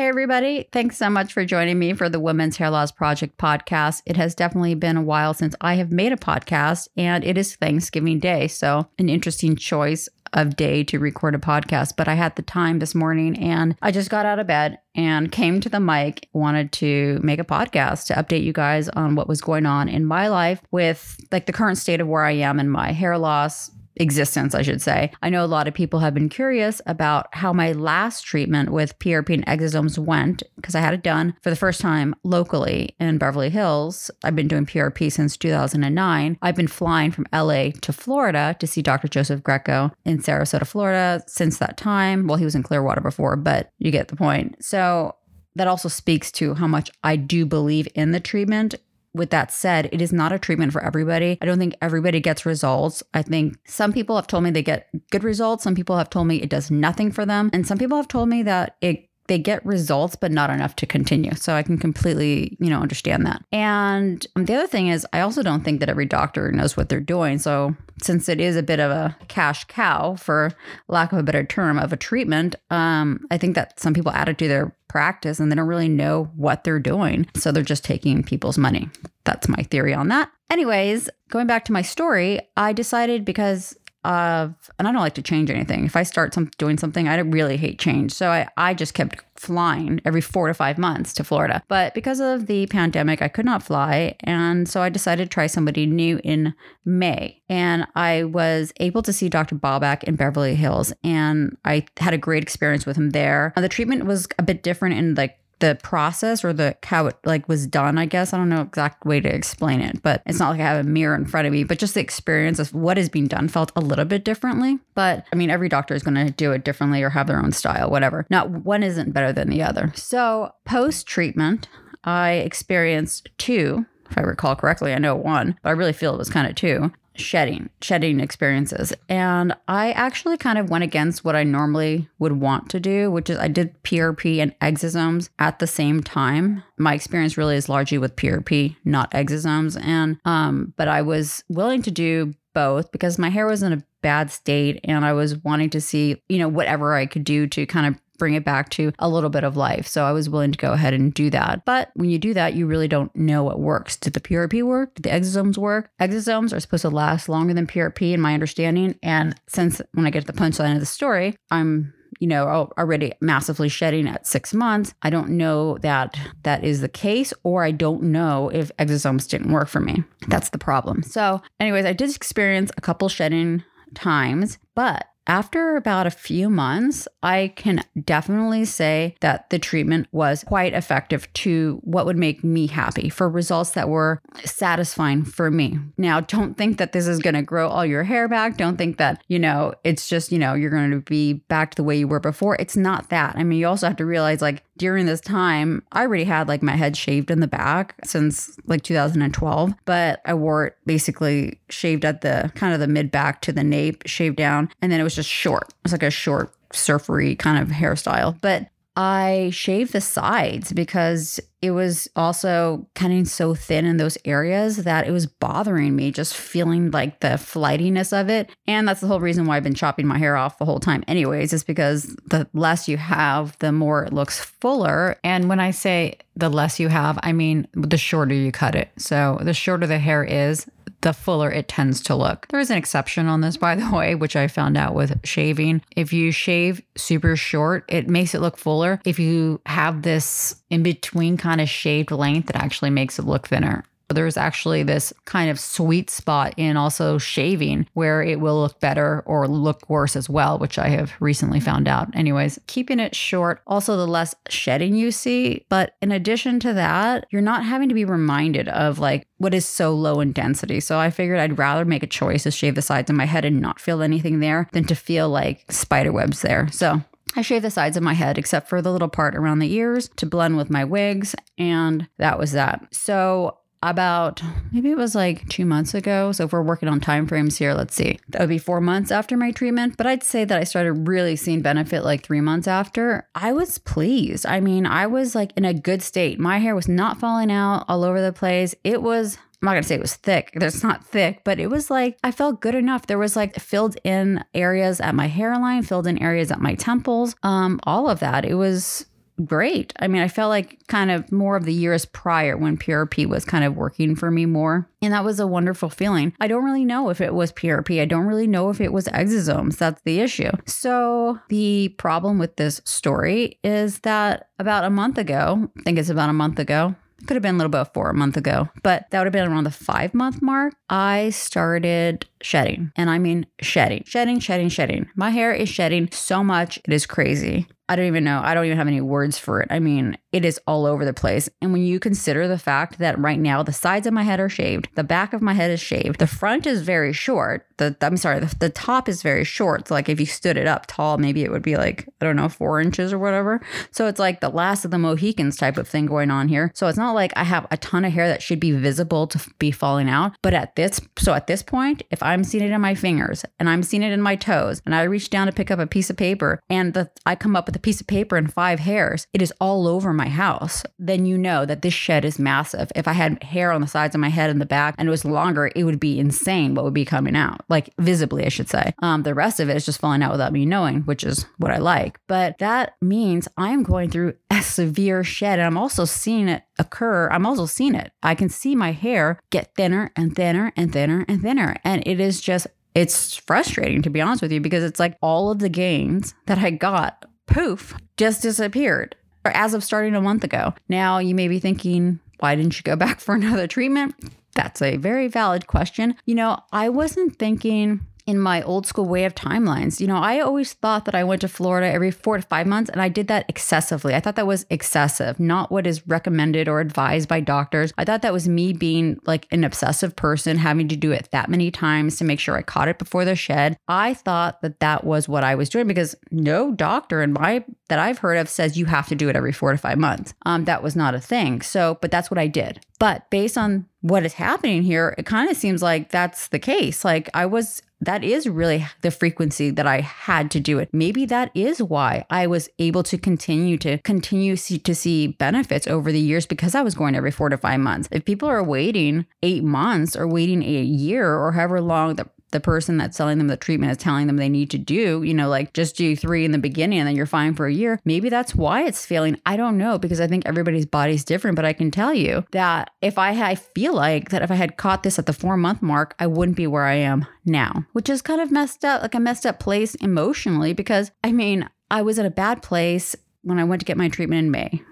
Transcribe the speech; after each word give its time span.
Hey, 0.00 0.08
everybody. 0.08 0.66
Thanks 0.72 0.96
so 0.96 1.10
much 1.10 1.30
for 1.30 1.44
joining 1.44 1.78
me 1.78 1.92
for 1.92 2.08
the 2.08 2.18
Women's 2.18 2.56
Hair 2.56 2.70
Loss 2.70 2.92
Project 2.92 3.36
podcast. 3.36 4.00
It 4.06 4.16
has 4.16 4.34
definitely 4.34 4.74
been 4.74 4.96
a 4.96 5.02
while 5.02 5.34
since 5.34 5.54
I 5.60 5.74
have 5.74 5.92
made 5.92 6.10
a 6.10 6.16
podcast, 6.16 6.88
and 6.96 7.22
it 7.22 7.36
is 7.36 7.54
Thanksgiving 7.56 8.18
Day. 8.18 8.48
So, 8.48 8.88
an 8.98 9.10
interesting 9.10 9.56
choice 9.56 10.08
of 10.32 10.56
day 10.56 10.84
to 10.84 10.98
record 10.98 11.34
a 11.34 11.38
podcast, 11.38 11.96
but 11.98 12.08
I 12.08 12.14
had 12.14 12.34
the 12.36 12.42
time 12.42 12.78
this 12.78 12.94
morning 12.94 13.38
and 13.38 13.76
I 13.82 13.90
just 13.90 14.08
got 14.08 14.24
out 14.24 14.38
of 14.38 14.46
bed 14.46 14.78
and 14.94 15.30
came 15.30 15.60
to 15.60 15.68
the 15.68 15.80
mic, 15.80 16.30
wanted 16.32 16.72
to 16.72 17.20
make 17.22 17.38
a 17.38 17.44
podcast 17.44 18.06
to 18.06 18.14
update 18.14 18.42
you 18.42 18.54
guys 18.54 18.88
on 18.88 19.16
what 19.16 19.28
was 19.28 19.42
going 19.42 19.66
on 19.66 19.86
in 19.86 20.06
my 20.06 20.28
life 20.28 20.62
with 20.70 21.20
like 21.30 21.44
the 21.44 21.52
current 21.52 21.76
state 21.76 22.00
of 22.00 22.08
where 22.08 22.24
I 22.24 22.32
am 22.32 22.58
in 22.58 22.70
my 22.70 22.92
hair 22.92 23.18
loss, 23.18 23.70
existence, 24.00 24.54
I 24.54 24.62
should 24.62 24.82
say. 24.82 25.12
I 25.22 25.30
know 25.30 25.44
a 25.44 25.46
lot 25.46 25.68
of 25.68 25.74
people 25.74 26.00
have 26.00 26.14
been 26.14 26.28
curious 26.28 26.80
about 26.86 27.32
how 27.34 27.52
my 27.52 27.72
last 27.72 28.22
treatment 28.22 28.70
with 28.70 28.98
PRP 28.98 29.34
and 29.34 29.46
exosomes 29.46 29.98
went 29.98 30.42
because 30.56 30.74
I 30.74 30.80
had 30.80 30.94
it 30.94 31.02
done 31.02 31.36
for 31.42 31.50
the 31.50 31.56
first 31.56 31.80
time 31.80 32.14
locally 32.24 32.96
in 32.98 33.18
Beverly 33.18 33.50
Hills. 33.50 34.10
I've 34.24 34.36
been 34.36 34.48
doing 34.48 34.66
PRP 34.66 35.12
since 35.12 35.36
2009. 35.36 36.38
I've 36.42 36.56
been 36.56 36.66
flying 36.66 37.10
from 37.10 37.26
LA 37.32 37.70
to 37.82 37.92
Florida 37.92 38.56
to 38.58 38.66
see 38.66 38.82
Dr. 38.82 39.08
Joseph 39.08 39.42
Greco 39.42 39.92
in 40.04 40.18
Sarasota, 40.18 40.66
Florida 40.66 41.22
since 41.26 41.58
that 41.58 41.76
time. 41.76 42.26
Well, 42.26 42.38
he 42.38 42.44
was 42.44 42.54
in 42.54 42.62
Clearwater 42.62 43.00
before, 43.00 43.36
but 43.36 43.70
you 43.78 43.90
get 43.90 44.08
the 44.08 44.16
point. 44.16 44.64
So 44.64 45.14
that 45.56 45.68
also 45.68 45.88
speaks 45.88 46.30
to 46.32 46.54
how 46.54 46.66
much 46.66 46.90
I 47.02 47.16
do 47.16 47.44
believe 47.44 47.88
in 47.94 48.12
the 48.12 48.20
treatment 48.20 48.76
with 49.14 49.30
that 49.30 49.52
said, 49.52 49.88
it 49.92 50.00
is 50.00 50.12
not 50.12 50.32
a 50.32 50.38
treatment 50.38 50.72
for 50.72 50.82
everybody. 50.82 51.38
I 51.42 51.46
don't 51.46 51.58
think 51.58 51.74
everybody 51.82 52.20
gets 52.20 52.46
results. 52.46 53.02
I 53.12 53.22
think 53.22 53.56
some 53.66 53.92
people 53.92 54.16
have 54.16 54.26
told 54.26 54.44
me 54.44 54.50
they 54.50 54.62
get 54.62 54.88
good 55.10 55.24
results. 55.24 55.64
Some 55.64 55.74
people 55.74 55.96
have 55.98 56.10
told 56.10 56.26
me 56.28 56.40
it 56.40 56.50
does 56.50 56.70
nothing 56.70 57.10
for 57.10 57.26
them. 57.26 57.50
And 57.52 57.66
some 57.66 57.78
people 57.78 57.96
have 57.96 58.08
told 58.08 58.28
me 58.28 58.42
that 58.44 58.76
it 58.80 59.09
they 59.30 59.38
get 59.38 59.64
results 59.64 60.16
but 60.16 60.32
not 60.32 60.50
enough 60.50 60.74
to 60.74 60.86
continue. 60.86 61.32
So 61.36 61.54
i 61.54 61.62
can 61.62 61.78
completely 61.78 62.56
you 62.60 62.68
know 62.68 62.80
understand 62.80 63.24
that. 63.26 63.42
And 63.52 64.26
the 64.34 64.54
other 64.54 64.66
thing 64.66 64.88
is 64.88 65.06
i 65.12 65.20
also 65.20 65.42
don't 65.42 65.64
think 65.64 65.78
that 65.80 65.88
every 65.88 66.06
doctor 66.06 66.50
knows 66.50 66.76
what 66.76 66.88
they're 66.88 67.00
doing. 67.00 67.38
So 67.38 67.76
since 68.02 68.28
it 68.28 68.40
is 68.40 68.56
a 68.56 68.62
bit 68.62 68.80
of 68.80 68.90
a 68.90 69.16
cash 69.28 69.64
cow 69.64 70.16
for 70.16 70.52
lack 70.88 71.12
of 71.12 71.18
a 71.18 71.22
better 71.22 71.44
term 71.44 71.78
of 71.78 71.92
a 71.92 71.96
treatment 71.96 72.56
um, 72.70 73.24
i 73.30 73.38
think 73.38 73.54
that 73.54 73.78
some 73.78 73.94
people 73.94 74.10
add 74.10 74.28
it 74.28 74.38
to 74.38 74.48
their 74.48 74.74
practice 74.88 75.38
and 75.38 75.52
they 75.52 75.56
don't 75.56 75.68
really 75.68 75.88
know 75.88 76.24
what 76.34 76.64
they're 76.64 76.80
doing. 76.80 77.24
So 77.36 77.52
they're 77.52 77.62
just 77.62 77.84
taking 77.84 78.24
people's 78.24 78.58
money. 78.58 78.88
That's 79.22 79.48
my 79.48 79.62
theory 79.62 79.94
on 79.94 80.08
that. 80.08 80.32
Anyways 80.50 81.08
going 81.30 81.46
back 81.46 81.64
to 81.64 81.72
my 81.72 81.82
story 81.82 82.40
i 82.56 82.72
decided 82.72 83.24
because 83.24 83.76
of 84.04 84.54
and 84.78 84.88
I 84.88 84.92
don't 84.92 85.00
like 85.00 85.14
to 85.14 85.22
change 85.22 85.50
anything. 85.50 85.84
If 85.84 85.96
I 85.96 86.02
start 86.02 86.34
some 86.34 86.50
doing 86.58 86.78
something, 86.78 87.08
I 87.08 87.18
really 87.18 87.56
hate 87.56 87.78
change. 87.78 88.12
So 88.12 88.30
I, 88.30 88.48
I 88.56 88.74
just 88.74 88.94
kept 88.94 89.22
flying 89.36 90.00
every 90.04 90.20
four 90.20 90.48
to 90.48 90.54
five 90.54 90.76
months 90.76 91.14
to 91.14 91.24
Florida. 91.24 91.62
But 91.68 91.94
because 91.94 92.20
of 92.20 92.46
the 92.46 92.66
pandemic, 92.66 93.22
I 93.22 93.28
could 93.28 93.46
not 93.46 93.62
fly. 93.62 94.16
And 94.20 94.68
so 94.68 94.82
I 94.82 94.90
decided 94.90 95.24
to 95.24 95.34
try 95.34 95.46
somebody 95.46 95.86
new 95.86 96.20
in 96.22 96.54
May. 96.84 97.40
And 97.48 97.86
I 97.94 98.24
was 98.24 98.72
able 98.80 99.02
to 99.02 99.12
see 99.12 99.28
Dr. 99.28 99.56
Baubac 99.56 100.04
in 100.04 100.16
Beverly 100.16 100.54
Hills. 100.54 100.92
And 101.02 101.56
I 101.64 101.86
had 101.96 102.12
a 102.12 102.18
great 102.18 102.42
experience 102.42 102.84
with 102.84 102.98
him 102.98 103.10
there. 103.10 103.54
The 103.56 103.68
treatment 103.68 104.04
was 104.04 104.28
a 104.38 104.42
bit 104.42 104.62
different 104.62 104.96
in 104.96 105.14
like 105.14 105.39
the 105.60 105.78
process 105.82 106.44
or 106.44 106.52
the 106.52 106.76
how 106.82 107.06
it 107.06 107.16
like 107.24 107.48
was 107.48 107.66
done 107.66 107.98
i 107.98 108.06
guess. 108.06 108.32
I 108.32 108.38
don't 108.38 108.48
know 108.48 108.62
exact 108.62 109.04
way 109.04 109.20
to 109.20 109.34
explain 109.34 109.80
it 109.80 110.02
but 110.02 110.22
it's 110.26 110.38
not 110.38 110.50
like 110.50 110.60
i 110.60 110.64
have 110.64 110.84
a 110.84 110.88
mirror 110.88 111.14
in 111.14 111.26
front 111.26 111.46
of 111.46 111.52
me 111.52 111.64
but 111.64 111.78
just 111.78 111.94
the 111.94 112.00
experience 112.00 112.58
of 112.58 112.74
what 112.74 112.98
is 112.98 113.08
being 113.08 113.28
done 113.28 113.48
felt 113.48 113.72
a 113.76 113.80
little 113.80 114.04
bit 114.04 114.24
differently. 114.24 114.78
But 114.94 115.26
i 115.32 115.36
mean 115.36 115.50
every 115.50 115.68
doctor 115.68 115.94
is 115.94 116.02
going 116.02 116.14
to 116.26 116.32
do 116.32 116.52
it 116.52 116.64
differently 116.64 117.02
or 117.02 117.10
have 117.10 117.26
their 117.26 117.42
own 117.42 117.52
style 117.52 117.90
whatever. 117.90 118.26
Not 118.30 118.50
one 118.50 118.82
isn't 118.82 119.12
better 119.12 119.32
than 119.32 119.48
the 119.48 119.62
other. 119.62 119.92
So 119.94 120.52
post 120.64 121.06
treatment 121.06 121.68
i 122.04 122.32
experienced 122.32 123.28
two 123.38 123.86
if 124.10 124.18
I 124.18 124.22
recall 124.22 124.56
correctly, 124.56 124.92
I 124.92 124.98
know 124.98 125.14
one, 125.14 125.56
but 125.62 125.68
I 125.68 125.72
really 125.72 125.92
feel 125.92 126.14
it 126.14 126.18
was 126.18 126.28
kind 126.28 126.48
of 126.48 126.56
two 126.56 126.92
shedding, 127.20 127.70
shedding 127.80 128.20
experiences. 128.20 128.92
And 129.08 129.54
I 129.68 129.92
actually 129.92 130.36
kind 130.36 130.58
of 130.58 130.70
went 130.70 130.84
against 130.84 131.24
what 131.24 131.36
I 131.36 131.44
normally 131.44 132.08
would 132.18 132.32
want 132.32 132.70
to 132.70 132.80
do, 132.80 133.10
which 133.10 133.30
is 133.30 133.38
I 133.38 133.48
did 133.48 133.82
PRP 133.82 134.38
and 134.38 134.58
exosomes 134.60 135.28
at 135.38 135.58
the 135.58 135.66
same 135.66 136.02
time. 136.02 136.62
My 136.78 136.94
experience 136.94 137.36
really 137.36 137.56
is 137.56 137.68
largely 137.68 137.98
with 137.98 138.16
PRP, 138.16 138.76
not 138.84 139.10
exosomes. 139.12 139.80
And 139.82 140.18
um, 140.24 140.74
but 140.76 140.88
I 140.88 141.02
was 141.02 141.44
willing 141.48 141.82
to 141.82 141.90
do 141.90 142.34
both 142.52 142.90
because 142.90 143.18
my 143.18 143.28
hair 143.28 143.46
was 143.46 143.62
in 143.62 143.72
a 143.72 143.82
bad 144.02 144.30
state 144.30 144.80
and 144.84 145.04
I 145.04 145.12
was 145.12 145.36
wanting 145.38 145.70
to 145.70 145.80
see, 145.80 146.22
you 146.28 146.38
know, 146.38 146.48
whatever 146.48 146.94
I 146.94 147.06
could 147.06 147.24
do 147.24 147.46
to 147.48 147.66
kind 147.66 147.86
of 147.86 148.00
bring 148.20 148.34
it 148.34 148.44
back 148.44 148.68
to 148.70 148.92
a 149.00 149.08
little 149.08 149.30
bit 149.30 149.42
of 149.42 149.56
life. 149.56 149.88
So 149.88 150.04
I 150.04 150.12
was 150.12 150.30
willing 150.30 150.52
to 150.52 150.58
go 150.58 150.72
ahead 150.72 150.94
and 150.94 151.12
do 151.12 151.30
that. 151.30 151.64
But 151.64 151.90
when 151.94 152.10
you 152.10 152.18
do 152.18 152.32
that, 152.34 152.54
you 152.54 152.66
really 152.66 152.86
don't 152.86 153.14
know 153.16 153.42
what 153.42 153.58
works. 153.58 153.96
Did 153.96 154.12
the 154.12 154.20
PRP 154.20 154.62
work? 154.62 154.94
Did 154.94 155.02
the 155.02 155.10
exosomes 155.10 155.58
work? 155.58 155.90
Exosomes 156.00 156.54
are 156.54 156.60
supposed 156.60 156.82
to 156.82 156.90
last 156.90 157.28
longer 157.28 157.54
than 157.54 157.66
PRP, 157.66 158.12
in 158.12 158.20
my 158.20 158.34
understanding. 158.34 158.96
And 159.02 159.34
since 159.48 159.82
when 159.94 160.06
I 160.06 160.10
get 160.10 160.26
to 160.26 160.32
the 160.32 160.38
punchline 160.38 160.74
of 160.74 160.80
the 160.80 160.86
story, 160.86 161.36
I'm 161.50 161.94
you 162.18 162.26
know, 162.26 162.70
already 162.76 163.12
massively 163.22 163.70
shedding 163.70 164.06
at 164.06 164.26
six 164.26 164.52
months. 164.52 164.92
I 165.00 165.08
don't 165.08 165.30
know 165.30 165.78
that 165.78 166.18
that 166.42 166.62
is 166.62 166.82
the 166.82 166.88
case, 166.88 167.32
or 167.44 167.64
I 167.64 167.70
don't 167.70 168.02
know 168.02 168.50
if 168.50 168.70
exosomes 168.76 169.26
didn't 169.26 169.50
work 169.50 169.68
for 169.68 169.80
me. 169.80 170.04
That's 170.28 170.50
the 170.50 170.58
problem. 170.58 171.02
So, 171.02 171.40
anyways, 171.58 171.86
I 171.86 171.94
did 171.94 172.14
experience 172.14 172.70
a 172.76 172.82
couple 172.82 173.08
shedding 173.08 173.64
times, 173.94 174.58
but 174.74 175.06
after 175.30 175.76
about 175.76 176.08
a 176.08 176.10
few 176.10 176.50
months, 176.50 177.06
I 177.22 177.52
can 177.54 177.84
definitely 178.04 178.64
say 178.64 179.14
that 179.20 179.48
the 179.50 179.60
treatment 179.60 180.08
was 180.10 180.42
quite 180.42 180.74
effective 180.74 181.32
to 181.34 181.80
what 181.84 182.04
would 182.04 182.16
make 182.16 182.42
me 182.42 182.66
happy 182.66 183.08
for 183.08 183.28
results 183.28 183.70
that 183.70 183.88
were 183.88 184.20
satisfying 184.44 185.24
for 185.24 185.48
me. 185.48 185.78
Now, 185.96 186.18
don't 186.18 186.56
think 186.56 186.78
that 186.78 186.90
this 186.90 187.06
is 187.06 187.20
going 187.20 187.34
to 187.34 187.42
grow 187.42 187.68
all 187.68 187.86
your 187.86 188.02
hair 188.02 188.26
back. 188.26 188.56
Don't 188.56 188.76
think 188.76 188.96
that, 188.96 189.22
you 189.28 189.38
know, 189.38 189.72
it's 189.84 190.08
just, 190.08 190.32
you 190.32 190.38
know, 190.40 190.54
you're 190.54 190.68
going 190.68 190.90
to 190.90 191.00
be 191.00 191.34
back 191.34 191.70
to 191.70 191.76
the 191.76 191.84
way 191.84 191.96
you 191.96 192.08
were 192.08 192.18
before. 192.18 192.56
It's 192.56 192.76
not 192.76 193.10
that. 193.10 193.36
I 193.36 193.44
mean, 193.44 193.60
you 193.60 193.68
also 193.68 193.86
have 193.86 193.98
to 193.98 194.04
realize 194.04 194.42
like 194.42 194.64
during 194.80 195.04
this 195.04 195.20
time, 195.20 195.82
I 195.92 196.00
already 196.00 196.24
had 196.24 196.48
like 196.48 196.62
my 196.62 196.74
head 196.74 196.96
shaved 196.96 197.30
in 197.30 197.40
the 197.40 197.46
back 197.46 197.96
since 198.02 198.58
like 198.64 198.82
2012, 198.82 199.74
but 199.84 200.22
I 200.24 200.32
wore 200.32 200.68
it 200.68 200.76
basically 200.86 201.60
shaved 201.68 202.02
at 202.06 202.22
the 202.22 202.50
kind 202.54 202.72
of 202.72 202.80
the 202.80 202.86
mid 202.86 203.10
back 203.10 203.42
to 203.42 203.52
the 203.52 203.62
nape, 203.62 204.04
shaved 204.06 204.36
down, 204.36 204.70
and 204.80 204.90
then 204.90 204.98
it 204.98 205.04
was 205.04 205.14
just 205.14 205.28
short. 205.28 205.74
It's 205.84 205.92
like 205.92 206.02
a 206.02 206.10
short 206.10 206.54
surfery 206.72 207.36
kind 207.36 207.62
of 207.62 207.68
hairstyle. 207.68 208.40
But 208.40 208.68
I 209.00 209.48
shaved 209.50 209.94
the 209.94 210.02
sides 210.02 210.74
because 210.74 211.40
it 211.62 211.70
was 211.70 212.06
also 212.16 212.86
cutting 212.94 213.24
so 213.24 213.54
thin 213.54 213.86
in 213.86 213.96
those 213.96 214.18
areas 214.26 214.76
that 214.84 215.06
it 215.06 215.10
was 215.10 215.24
bothering 215.26 215.96
me, 215.96 216.10
just 216.10 216.36
feeling 216.36 216.90
like 216.90 217.20
the 217.20 217.38
flightiness 217.38 218.12
of 218.12 218.28
it. 218.28 218.50
And 218.66 218.86
that's 218.86 219.00
the 219.00 219.06
whole 219.06 219.20
reason 219.20 219.46
why 219.46 219.56
I've 219.56 219.62
been 219.62 219.72
chopping 219.72 220.06
my 220.06 220.18
hair 220.18 220.36
off 220.36 220.58
the 220.58 220.66
whole 220.66 220.80
time, 220.80 221.02
anyways, 221.08 221.54
is 221.54 221.64
because 221.64 222.14
the 222.26 222.46
less 222.52 222.88
you 222.88 222.98
have, 222.98 223.58
the 223.60 223.72
more 223.72 224.04
it 224.04 224.12
looks 224.12 224.38
fuller. 224.38 225.16
And 225.24 225.48
when 225.48 225.60
I 225.60 225.70
say 225.70 226.18
the 226.36 226.50
less 226.50 226.78
you 226.78 226.88
have, 226.88 227.18
I 227.22 227.32
mean 227.32 227.68
the 227.72 227.96
shorter 227.96 228.34
you 228.34 228.52
cut 228.52 228.74
it. 228.74 228.90
So 228.98 229.38
the 229.40 229.54
shorter 229.54 229.86
the 229.86 229.98
hair 229.98 230.24
is, 230.24 230.66
the 231.02 231.12
fuller 231.12 231.50
it 231.50 231.68
tends 231.68 232.02
to 232.02 232.14
look. 232.14 232.46
There 232.48 232.60
is 232.60 232.70
an 232.70 232.76
exception 232.76 233.26
on 233.26 233.40
this, 233.40 233.56
by 233.56 233.74
the 233.74 233.90
way, 233.94 234.14
which 234.14 234.36
I 234.36 234.48
found 234.48 234.76
out 234.76 234.94
with 234.94 235.24
shaving. 235.24 235.82
If 235.96 236.12
you 236.12 236.32
shave 236.32 236.82
super 236.96 237.36
short, 237.36 237.84
it 237.88 238.08
makes 238.08 238.34
it 238.34 238.40
look 238.40 238.56
fuller. 238.56 239.00
If 239.04 239.18
you 239.18 239.60
have 239.66 240.02
this 240.02 240.56
in 240.70 240.82
between 240.82 241.36
kind 241.36 241.60
of 241.60 241.68
shaved 241.68 242.10
length, 242.10 242.50
it 242.50 242.56
actually 242.56 242.90
makes 242.90 243.18
it 243.18 243.24
look 243.24 243.48
thinner 243.48 243.84
there's 244.14 244.36
actually 244.36 244.82
this 244.82 245.12
kind 245.24 245.50
of 245.50 245.58
sweet 245.58 246.10
spot 246.10 246.54
in 246.56 246.76
also 246.76 247.18
shaving 247.18 247.86
where 247.94 248.22
it 248.22 248.40
will 248.40 248.60
look 248.60 248.80
better 248.80 249.22
or 249.26 249.48
look 249.48 249.88
worse 249.88 250.16
as 250.16 250.28
well, 250.28 250.58
which 250.58 250.78
I 250.78 250.88
have 250.88 251.12
recently 251.20 251.58
mm-hmm. 251.58 251.66
found 251.66 251.88
out. 251.88 252.14
Anyways, 252.14 252.58
keeping 252.66 253.00
it 253.00 253.14
short, 253.14 253.62
also 253.66 253.96
the 253.96 254.06
less 254.06 254.34
shedding 254.48 254.94
you 254.94 255.10
see. 255.10 255.64
But 255.68 255.94
in 256.00 256.12
addition 256.12 256.60
to 256.60 256.72
that, 256.74 257.26
you're 257.30 257.42
not 257.42 257.64
having 257.64 257.88
to 257.88 257.94
be 257.94 258.04
reminded 258.04 258.68
of 258.68 258.98
like 258.98 259.26
what 259.38 259.54
is 259.54 259.66
so 259.66 259.94
low 259.94 260.20
in 260.20 260.32
density. 260.32 260.80
So 260.80 260.98
I 260.98 261.10
figured 261.10 261.38
I'd 261.38 261.58
rather 261.58 261.84
make 261.84 262.02
a 262.02 262.06
choice 262.06 262.42
to 262.42 262.50
shave 262.50 262.74
the 262.74 262.82
sides 262.82 263.10
of 263.10 263.16
my 263.16 263.24
head 263.24 263.44
and 263.44 263.60
not 263.60 263.80
feel 263.80 264.02
anything 264.02 264.40
there 264.40 264.68
than 264.72 264.84
to 264.84 264.94
feel 264.94 265.28
like 265.28 265.64
spider 265.70 266.12
webs 266.12 266.42
there. 266.42 266.68
So 266.70 267.02
I 267.36 267.42
shave 267.42 267.62
the 267.62 267.70
sides 267.70 267.96
of 267.96 268.02
my 268.02 268.14
head 268.14 268.38
except 268.38 268.68
for 268.68 268.82
the 268.82 268.92
little 268.92 269.08
part 269.08 269.36
around 269.36 269.60
the 269.60 269.72
ears 269.72 270.08
to 270.16 270.26
blend 270.26 270.56
with 270.56 270.70
my 270.70 270.84
wigs, 270.84 271.34
and 271.58 272.08
that 272.18 272.38
was 272.38 272.52
that. 272.52 272.92
So 272.92 273.58
about 273.82 274.42
maybe 274.72 274.90
it 274.90 274.96
was 274.96 275.14
like 275.14 275.48
two 275.48 275.64
months 275.64 275.94
ago. 275.94 276.32
So 276.32 276.44
if 276.44 276.52
we're 276.52 276.62
working 276.62 276.88
on 276.88 277.00
time 277.00 277.26
frames 277.26 277.56
here, 277.56 277.72
let's 277.72 277.94
see. 277.94 278.18
That 278.28 278.40
would 278.40 278.48
be 278.50 278.58
four 278.58 278.80
months 278.80 279.10
after 279.10 279.36
my 279.36 279.52
treatment. 279.52 279.96
But 279.96 280.06
I'd 280.06 280.22
say 280.22 280.44
that 280.44 280.58
I 280.58 280.64
started 280.64 281.08
really 281.08 281.36
seeing 281.36 281.62
benefit 281.62 282.04
like 282.04 282.22
three 282.22 282.40
months 282.40 282.68
after. 282.68 283.26
I 283.34 283.52
was 283.52 283.78
pleased. 283.78 284.44
I 284.44 284.60
mean, 284.60 284.86
I 284.86 285.06
was 285.06 285.34
like 285.34 285.52
in 285.56 285.64
a 285.64 285.74
good 285.74 286.02
state. 286.02 286.38
My 286.38 286.58
hair 286.58 286.74
was 286.74 286.88
not 286.88 287.18
falling 287.18 287.50
out 287.50 287.84
all 287.88 288.04
over 288.04 288.20
the 288.20 288.32
place. 288.32 288.74
It 288.84 289.02
was 289.02 289.38
I'm 289.62 289.66
not 289.66 289.72
gonna 289.72 289.82
say 289.82 289.96
it 289.96 290.00
was 290.00 290.16
thick. 290.16 290.50
It's 290.54 290.82
not 290.82 291.04
thick, 291.04 291.42
but 291.44 291.60
it 291.60 291.66
was 291.66 291.90
like 291.90 292.16
I 292.24 292.30
felt 292.30 292.62
good 292.62 292.74
enough. 292.74 293.06
There 293.06 293.18
was 293.18 293.36
like 293.36 293.56
filled 293.56 293.96
in 294.04 294.42
areas 294.54 295.00
at 295.00 295.14
my 295.14 295.26
hairline, 295.26 295.82
filled 295.82 296.06
in 296.06 296.22
areas 296.22 296.50
at 296.50 296.60
my 296.60 296.74
temples, 296.74 297.36
um, 297.42 297.78
all 297.84 298.08
of 298.08 298.20
that. 298.20 298.46
It 298.46 298.54
was 298.54 299.04
great. 299.44 299.92
I 299.98 300.08
mean, 300.08 300.22
I 300.22 300.28
felt 300.28 300.50
like 300.50 300.78
kind 300.88 301.10
of 301.10 301.30
more 301.32 301.56
of 301.56 301.64
the 301.64 301.72
years 301.72 302.04
prior 302.04 302.56
when 302.56 302.76
PRP 302.76 303.26
was 303.26 303.44
kind 303.44 303.64
of 303.64 303.76
working 303.76 304.14
for 304.16 304.30
me 304.30 304.46
more. 304.46 304.88
And 305.02 305.12
that 305.12 305.24
was 305.24 305.40
a 305.40 305.46
wonderful 305.46 305.88
feeling. 305.90 306.34
I 306.40 306.46
don't 306.46 306.64
really 306.64 306.84
know 306.84 307.08
if 307.10 307.20
it 307.20 307.34
was 307.34 307.52
PRP. 307.52 308.00
I 308.00 308.04
don't 308.04 308.26
really 308.26 308.46
know 308.46 308.70
if 308.70 308.80
it 308.80 308.92
was 308.92 309.06
exosomes. 309.08 309.78
That's 309.78 310.02
the 310.02 310.20
issue. 310.20 310.50
So, 310.66 311.38
the 311.48 311.94
problem 311.98 312.38
with 312.38 312.56
this 312.56 312.80
story 312.84 313.58
is 313.64 314.00
that 314.00 314.48
about 314.58 314.84
a 314.84 314.90
month 314.90 315.16
ago, 315.18 315.70
I 315.78 315.82
think 315.82 315.98
it's 315.98 316.10
about 316.10 316.28
a 316.30 316.34
month 316.34 316.58
ago, 316.58 316.94
It 317.20 317.26
could 317.26 317.34
have 317.34 317.42
been 317.42 317.54
a 317.54 317.58
little 317.58 317.70
bit 317.70 317.84
before 317.84 318.10
a 318.10 318.14
month 318.14 318.36
ago, 318.36 318.68
but 318.82 319.04
that 319.10 319.18
would 319.20 319.26
have 319.26 319.32
been 319.32 319.48
around 319.48 319.64
the 319.64 319.70
five 319.70 320.14
month 320.14 320.40
mark. 320.42 320.74
I 320.88 321.30
started 321.30 322.26
shedding, 322.42 322.92
and 322.96 323.08
I 323.10 323.18
mean 323.18 323.46
shedding, 323.60 324.04
shedding, 324.06 324.40
shedding, 324.40 324.68
shedding. 324.68 325.08
My 325.14 325.30
hair 325.30 325.52
is 325.52 325.68
shedding 325.68 326.08
so 326.12 326.42
much, 326.42 326.78
it 326.78 326.92
is 326.92 327.06
crazy. 327.06 327.66
I 327.90 327.96
don't 327.96 328.06
even 328.06 328.22
know. 328.22 328.40
I 328.40 328.54
don't 328.54 328.66
even 328.66 328.78
have 328.78 328.86
any 328.86 329.00
words 329.00 329.36
for 329.36 329.60
it. 329.60 329.66
I 329.68 329.80
mean, 329.80 330.16
it 330.30 330.44
is 330.44 330.60
all 330.64 330.86
over 330.86 331.04
the 331.04 331.12
place. 331.12 331.48
And 331.60 331.72
when 331.72 331.82
you 331.82 331.98
consider 331.98 332.46
the 332.46 332.56
fact 332.56 333.00
that 333.00 333.18
right 333.18 333.38
now 333.38 333.64
the 333.64 333.72
sides 333.72 334.06
of 334.06 334.12
my 334.12 334.22
head 334.22 334.38
are 334.38 334.48
shaved, 334.48 334.88
the 334.94 335.02
back 335.02 335.32
of 335.32 335.42
my 335.42 335.54
head 335.54 335.72
is 335.72 335.80
shaved, 335.80 336.20
the 336.20 336.28
front 336.28 336.68
is 336.68 336.82
very 336.82 337.12
short. 337.12 337.66
The 337.78 337.96
I'm 338.00 338.16
sorry, 338.16 338.38
the, 338.38 338.54
the 338.60 338.70
top 338.70 339.08
is 339.08 339.22
very 339.22 339.42
short. 339.42 339.88
So 339.88 339.94
like 339.94 340.08
if 340.08 340.20
you 340.20 340.26
stood 340.26 340.56
it 340.56 340.68
up 340.68 340.86
tall, 340.86 341.18
maybe 341.18 341.42
it 341.42 341.50
would 341.50 341.62
be 341.62 341.76
like 341.76 342.08
I 342.20 342.26
don't 342.26 342.36
know 342.36 342.48
four 342.48 342.80
inches 342.80 343.12
or 343.12 343.18
whatever. 343.18 343.60
So 343.90 344.06
it's 344.06 344.20
like 344.20 344.38
the 344.38 344.50
last 344.50 344.84
of 344.84 344.92
the 344.92 344.98
Mohicans 344.98 345.56
type 345.56 345.76
of 345.76 345.88
thing 345.88 346.06
going 346.06 346.30
on 346.30 346.46
here. 346.46 346.70
So 346.76 346.86
it's 346.86 346.98
not 346.98 347.16
like 347.16 347.32
I 347.34 347.42
have 347.42 347.66
a 347.72 347.76
ton 347.76 348.04
of 348.04 348.12
hair 348.12 348.28
that 348.28 348.40
should 348.40 348.60
be 348.60 348.70
visible 348.70 349.26
to 349.26 349.50
be 349.58 349.72
falling 349.72 350.08
out. 350.08 350.36
But 350.42 350.54
at 350.54 350.76
this, 350.76 351.00
so 351.18 351.34
at 351.34 351.48
this 351.48 351.64
point, 351.64 352.04
if 352.12 352.22
I'm 352.22 352.44
seeing 352.44 352.62
it 352.62 352.70
in 352.70 352.80
my 352.80 352.94
fingers 352.94 353.44
and 353.58 353.68
I'm 353.68 353.82
seeing 353.82 354.04
it 354.04 354.12
in 354.12 354.22
my 354.22 354.36
toes, 354.36 354.80
and 354.86 354.94
I 354.94 355.02
reach 355.02 355.28
down 355.28 355.48
to 355.48 355.52
pick 355.52 355.72
up 355.72 355.80
a 355.80 355.88
piece 355.88 356.08
of 356.08 356.16
paper 356.16 356.60
and 356.70 356.94
the 356.94 357.10
I 357.26 357.34
come 357.34 357.56
up 357.56 357.66
with 357.66 357.79
piece 357.82 358.00
of 358.00 358.06
paper 358.06 358.36
and 358.36 358.52
five 358.52 358.80
hairs, 358.80 359.26
it 359.32 359.42
is 359.42 359.52
all 359.60 359.86
over 359.86 360.12
my 360.12 360.28
house, 360.28 360.82
then 360.98 361.26
you 361.26 361.36
know 361.38 361.64
that 361.66 361.82
this 361.82 361.94
shed 361.94 362.24
is 362.24 362.38
massive. 362.38 362.90
If 362.94 363.08
I 363.08 363.12
had 363.12 363.42
hair 363.42 363.72
on 363.72 363.80
the 363.80 363.86
sides 363.86 364.14
of 364.14 364.20
my 364.20 364.28
head 364.28 364.50
and 364.50 364.60
the 364.60 364.66
back 364.66 364.94
and 364.98 365.08
it 365.08 365.10
was 365.10 365.24
longer, 365.24 365.70
it 365.74 365.84
would 365.84 366.00
be 366.00 366.18
insane 366.18 366.74
what 366.74 366.84
would 366.84 366.94
be 366.94 367.04
coming 367.04 367.36
out, 367.36 367.62
like 367.68 367.90
visibly, 367.98 368.44
I 368.44 368.48
should 368.48 368.68
say. 368.68 368.92
Um, 369.00 369.22
the 369.22 369.34
rest 369.34 369.60
of 369.60 369.68
it 369.68 369.76
is 369.76 369.86
just 369.86 370.00
falling 370.00 370.22
out 370.22 370.32
without 370.32 370.52
me 370.52 370.66
knowing, 370.66 371.02
which 371.02 371.24
is 371.24 371.46
what 371.58 371.70
I 371.70 371.78
like. 371.78 372.18
But 372.26 372.58
that 372.58 372.94
means 373.00 373.48
I'm 373.56 373.82
going 373.82 374.10
through 374.10 374.34
a 374.50 374.62
severe 374.62 375.24
shed 375.24 375.58
and 375.58 375.66
I'm 375.66 375.78
also 375.78 376.04
seeing 376.04 376.48
it 376.48 376.62
occur. 376.78 377.28
I'm 377.28 377.46
also 377.46 377.66
seeing 377.66 377.94
it. 377.94 378.12
I 378.22 378.34
can 378.34 378.48
see 378.48 378.74
my 378.74 378.92
hair 378.92 379.38
get 379.50 379.74
thinner 379.74 380.10
and 380.16 380.34
thinner 380.34 380.72
and 380.76 380.92
thinner 380.92 381.24
and 381.28 381.42
thinner. 381.42 381.76
And 381.84 382.02
it 382.06 382.20
is 382.20 382.40
just 382.40 382.66
it's 382.94 383.36
frustrating 383.36 384.02
to 384.02 384.10
be 384.10 384.20
honest 384.20 384.42
with 384.42 384.50
you 384.50 384.60
because 384.60 384.82
it's 384.82 384.98
like 384.98 385.16
all 385.22 385.50
of 385.50 385.60
the 385.60 385.68
gains 385.68 386.34
that 386.46 386.58
I 386.58 386.70
got 386.70 387.24
poof, 387.50 387.94
just 388.16 388.42
disappeared 388.42 389.16
as 389.44 389.74
of 389.74 389.84
starting 389.84 390.14
a 390.14 390.20
month 390.20 390.44
ago. 390.44 390.74
Now 390.88 391.18
you 391.18 391.34
may 391.34 391.48
be 391.48 391.58
thinking, 391.58 392.20
why 392.38 392.54
didn't 392.54 392.78
you 392.78 392.82
go 392.82 392.96
back 393.04 393.20
for 393.20 393.34
another 393.34 393.66
treatment? 393.66 394.14
That's 394.54 394.82
a 394.82 394.96
very 394.96 395.28
valid 395.28 395.66
question. 395.66 396.16
You 396.26 396.34
know, 396.34 396.58
I 396.72 396.88
wasn't 396.88 397.38
thinking 397.38 398.00
in 398.30 398.38
my 398.38 398.62
old 398.62 398.86
school 398.86 399.06
way 399.06 399.24
of 399.24 399.34
timelines. 399.34 399.98
You 399.98 400.06
know, 400.06 400.16
I 400.16 400.38
always 400.38 400.72
thought 400.72 401.04
that 401.06 401.16
I 401.16 401.24
went 401.24 401.40
to 401.40 401.48
Florida 401.48 401.88
every 401.88 402.12
four 402.12 402.36
to 402.36 402.42
five 402.44 402.64
months, 402.64 402.88
and 402.88 403.02
I 403.02 403.08
did 403.08 403.26
that 403.26 403.44
excessively. 403.48 404.14
I 404.14 404.20
thought 404.20 404.36
that 404.36 404.46
was 404.46 404.66
excessive, 404.70 405.40
not 405.40 405.72
what 405.72 405.84
is 405.84 406.06
recommended 406.06 406.68
or 406.68 406.78
advised 406.80 407.28
by 407.28 407.40
doctors. 407.40 407.92
I 407.98 408.04
thought 408.04 408.22
that 408.22 408.32
was 408.32 408.48
me 408.48 408.72
being 408.72 409.18
like 409.26 409.48
an 409.50 409.64
obsessive 409.64 410.14
person, 410.14 410.58
having 410.58 410.86
to 410.86 410.96
do 410.96 411.10
it 411.10 411.28
that 411.32 411.50
many 411.50 411.72
times 411.72 412.18
to 412.18 412.24
make 412.24 412.38
sure 412.38 412.56
I 412.56 412.62
caught 412.62 412.86
it 412.86 413.00
before 413.00 413.24
the 413.24 413.34
shed. 413.34 413.76
I 413.88 414.14
thought 414.14 414.62
that 414.62 414.78
that 414.78 415.02
was 415.02 415.28
what 415.28 415.42
I 415.42 415.56
was 415.56 415.68
doing 415.68 415.88
because 415.88 416.14
no 416.30 416.70
doctor 416.70 417.22
in 417.22 417.32
my 417.32 417.64
that 417.88 417.98
I've 417.98 418.18
heard 418.18 418.36
of 418.36 418.48
says 418.48 418.78
you 418.78 418.86
have 418.86 419.08
to 419.08 419.16
do 419.16 419.28
it 419.28 419.34
every 419.34 419.50
four 419.50 419.72
to 419.72 419.78
five 419.78 419.98
months. 419.98 420.34
Um, 420.46 420.66
that 420.66 420.84
was 420.84 420.94
not 420.94 421.16
a 421.16 421.20
thing. 421.20 421.62
So, 421.62 421.98
but 422.00 422.12
that's 422.12 422.30
what 422.30 422.38
I 422.38 422.46
did. 422.46 422.80
But 423.00 423.28
based 423.30 423.58
on 423.58 423.86
what 424.02 424.24
is 424.24 424.34
happening 424.34 424.84
here, 424.84 425.14
it 425.18 425.26
kind 425.26 425.50
of 425.50 425.56
seems 425.56 425.82
like 425.82 426.10
that's 426.10 426.48
the 426.48 426.60
case. 426.60 427.04
Like 427.04 427.28
I 427.34 427.46
was 427.46 427.82
that 428.00 428.24
is 428.24 428.48
really 428.48 428.86
the 429.02 429.10
frequency 429.10 429.70
that 429.70 429.86
I 429.86 430.00
had 430.00 430.50
to 430.52 430.60
do 430.60 430.78
it. 430.78 430.88
Maybe 430.92 431.26
that 431.26 431.50
is 431.54 431.82
why 431.82 432.24
I 432.30 432.46
was 432.46 432.68
able 432.78 433.02
to 433.04 433.18
continue 433.18 433.76
to 433.78 433.98
continue 433.98 434.56
see, 434.56 434.78
to 434.78 434.94
see 434.94 435.28
benefits 435.28 435.86
over 435.86 436.10
the 436.10 436.20
years 436.20 436.46
because 436.46 436.74
I 436.74 436.82
was 436.82 436.94
going 436.94 437.14
every 437.14 437.30
four 437.30 437.48
to 437.48 437.58
five 437.58 437.80
months. 437.80 438.08
If 438.10 438.24
people 438.24 438.48
are 438.48 438.64
waiting 438.64 439.26
eight 439.42 439.64
months 439.64 440.16
or 440.16 440.26
waiting 440.26 440.62
a 440.62 440.82
year 440.82 441.34
or 441.34 441.52
however 441.52 441.80
long 441.80 442.14
the 442.14 442.28
the 442.50 442.60
person 442.60 442.96
that's 442.96 443.16
selling 443.16 443.38
them 443.38 443.48
the 443.48 443.56
treatment 443.56 443.92
is 443.92 443.98
telling 443.98 444.26
them 444.26 444.36
they 444.36 444.48
need 444.48 444.70
to 444.70 444.78
do, 444.78 445.22
you 445.22 445.34
know, 445.34 445.48
like 445.48 445.72
just 445.72 445.96
do 445.96 446.14
three 446.16 446.44
in 446.44 446.52
the 446.52 446.58
beginning 446.58 446.98
and 446.98 447.08
then 447.08 447.16
you're 447.16 447.26
fine 447.26 447.54
for 447.54 447.66
a 447.66 447.72
year. 447.72 448.00
Maybe 448.04 448.28
that's 448.28 448.54
why 448.54 448.84
it's 448.84 449.04
failing. 449.04 449.40
I 449.46 449.56
don't 449.56 449.78
know 449.78 449.98
because 449.98 450.20
I 450.20 450.26
think 450.26 450.46
everybody's 450.46 450.86
body's 450.86 451.24
different, 451.24 451.56
but 451.56 451.64
I 451.64 451.72
can 451.72 451.90
tell 451.90 452.14
you 452.14 452.44
that 452.52 452.90
if 453.00 453.18
I 453.18 453.30
I 453.40 453.54
feel 453.54 453.94
like 453.94 454.30
that 454.30 454.42
if 454.42 454.50
I 454.50 454.56
had 454.56 454.76
caught 454.76 455.02
this 455.02 455.18
at 455.18 455.26
the 455.26 455.32
four 455.32 455.56
month 455.56 455.82
mark, 455.82 456.14
I 456.18 456.26
wouldn't 456.26 456.56
be 456.56 456.66
where 456.66 456.84
I 456.84 456.94
am 456.94 457.26
now, 457.44 457.86
which 457.92 458.08
is 458.08 458.22
kind 458.22 458.40
of 458.40 458.50
messed 458.50 458.84
up, 458.84 459.02
like 459.02 459.14
a 459.14 459.20
messed 459.20 459.46
up 459.46 459.58
place 459.60 459.94
emotionally 459.96 460.72
because 460.72 461.10
I 461.24 461.32
mean, 461.32 461.68
I 461.90 462.02
was 462.02 462.18
at 462.18 462.26
a 462.26 462.30
bad 462.30 462.62
place 462.62 463.16
when 463.42 463.58
I 463.58 463.64
went 463.64 463.80
to 463.80 463.86
get 463.86 463.96
my 463.96 464.08
treatment 464.08 464.44
in 464.44 464.50
May. 464.50 464.82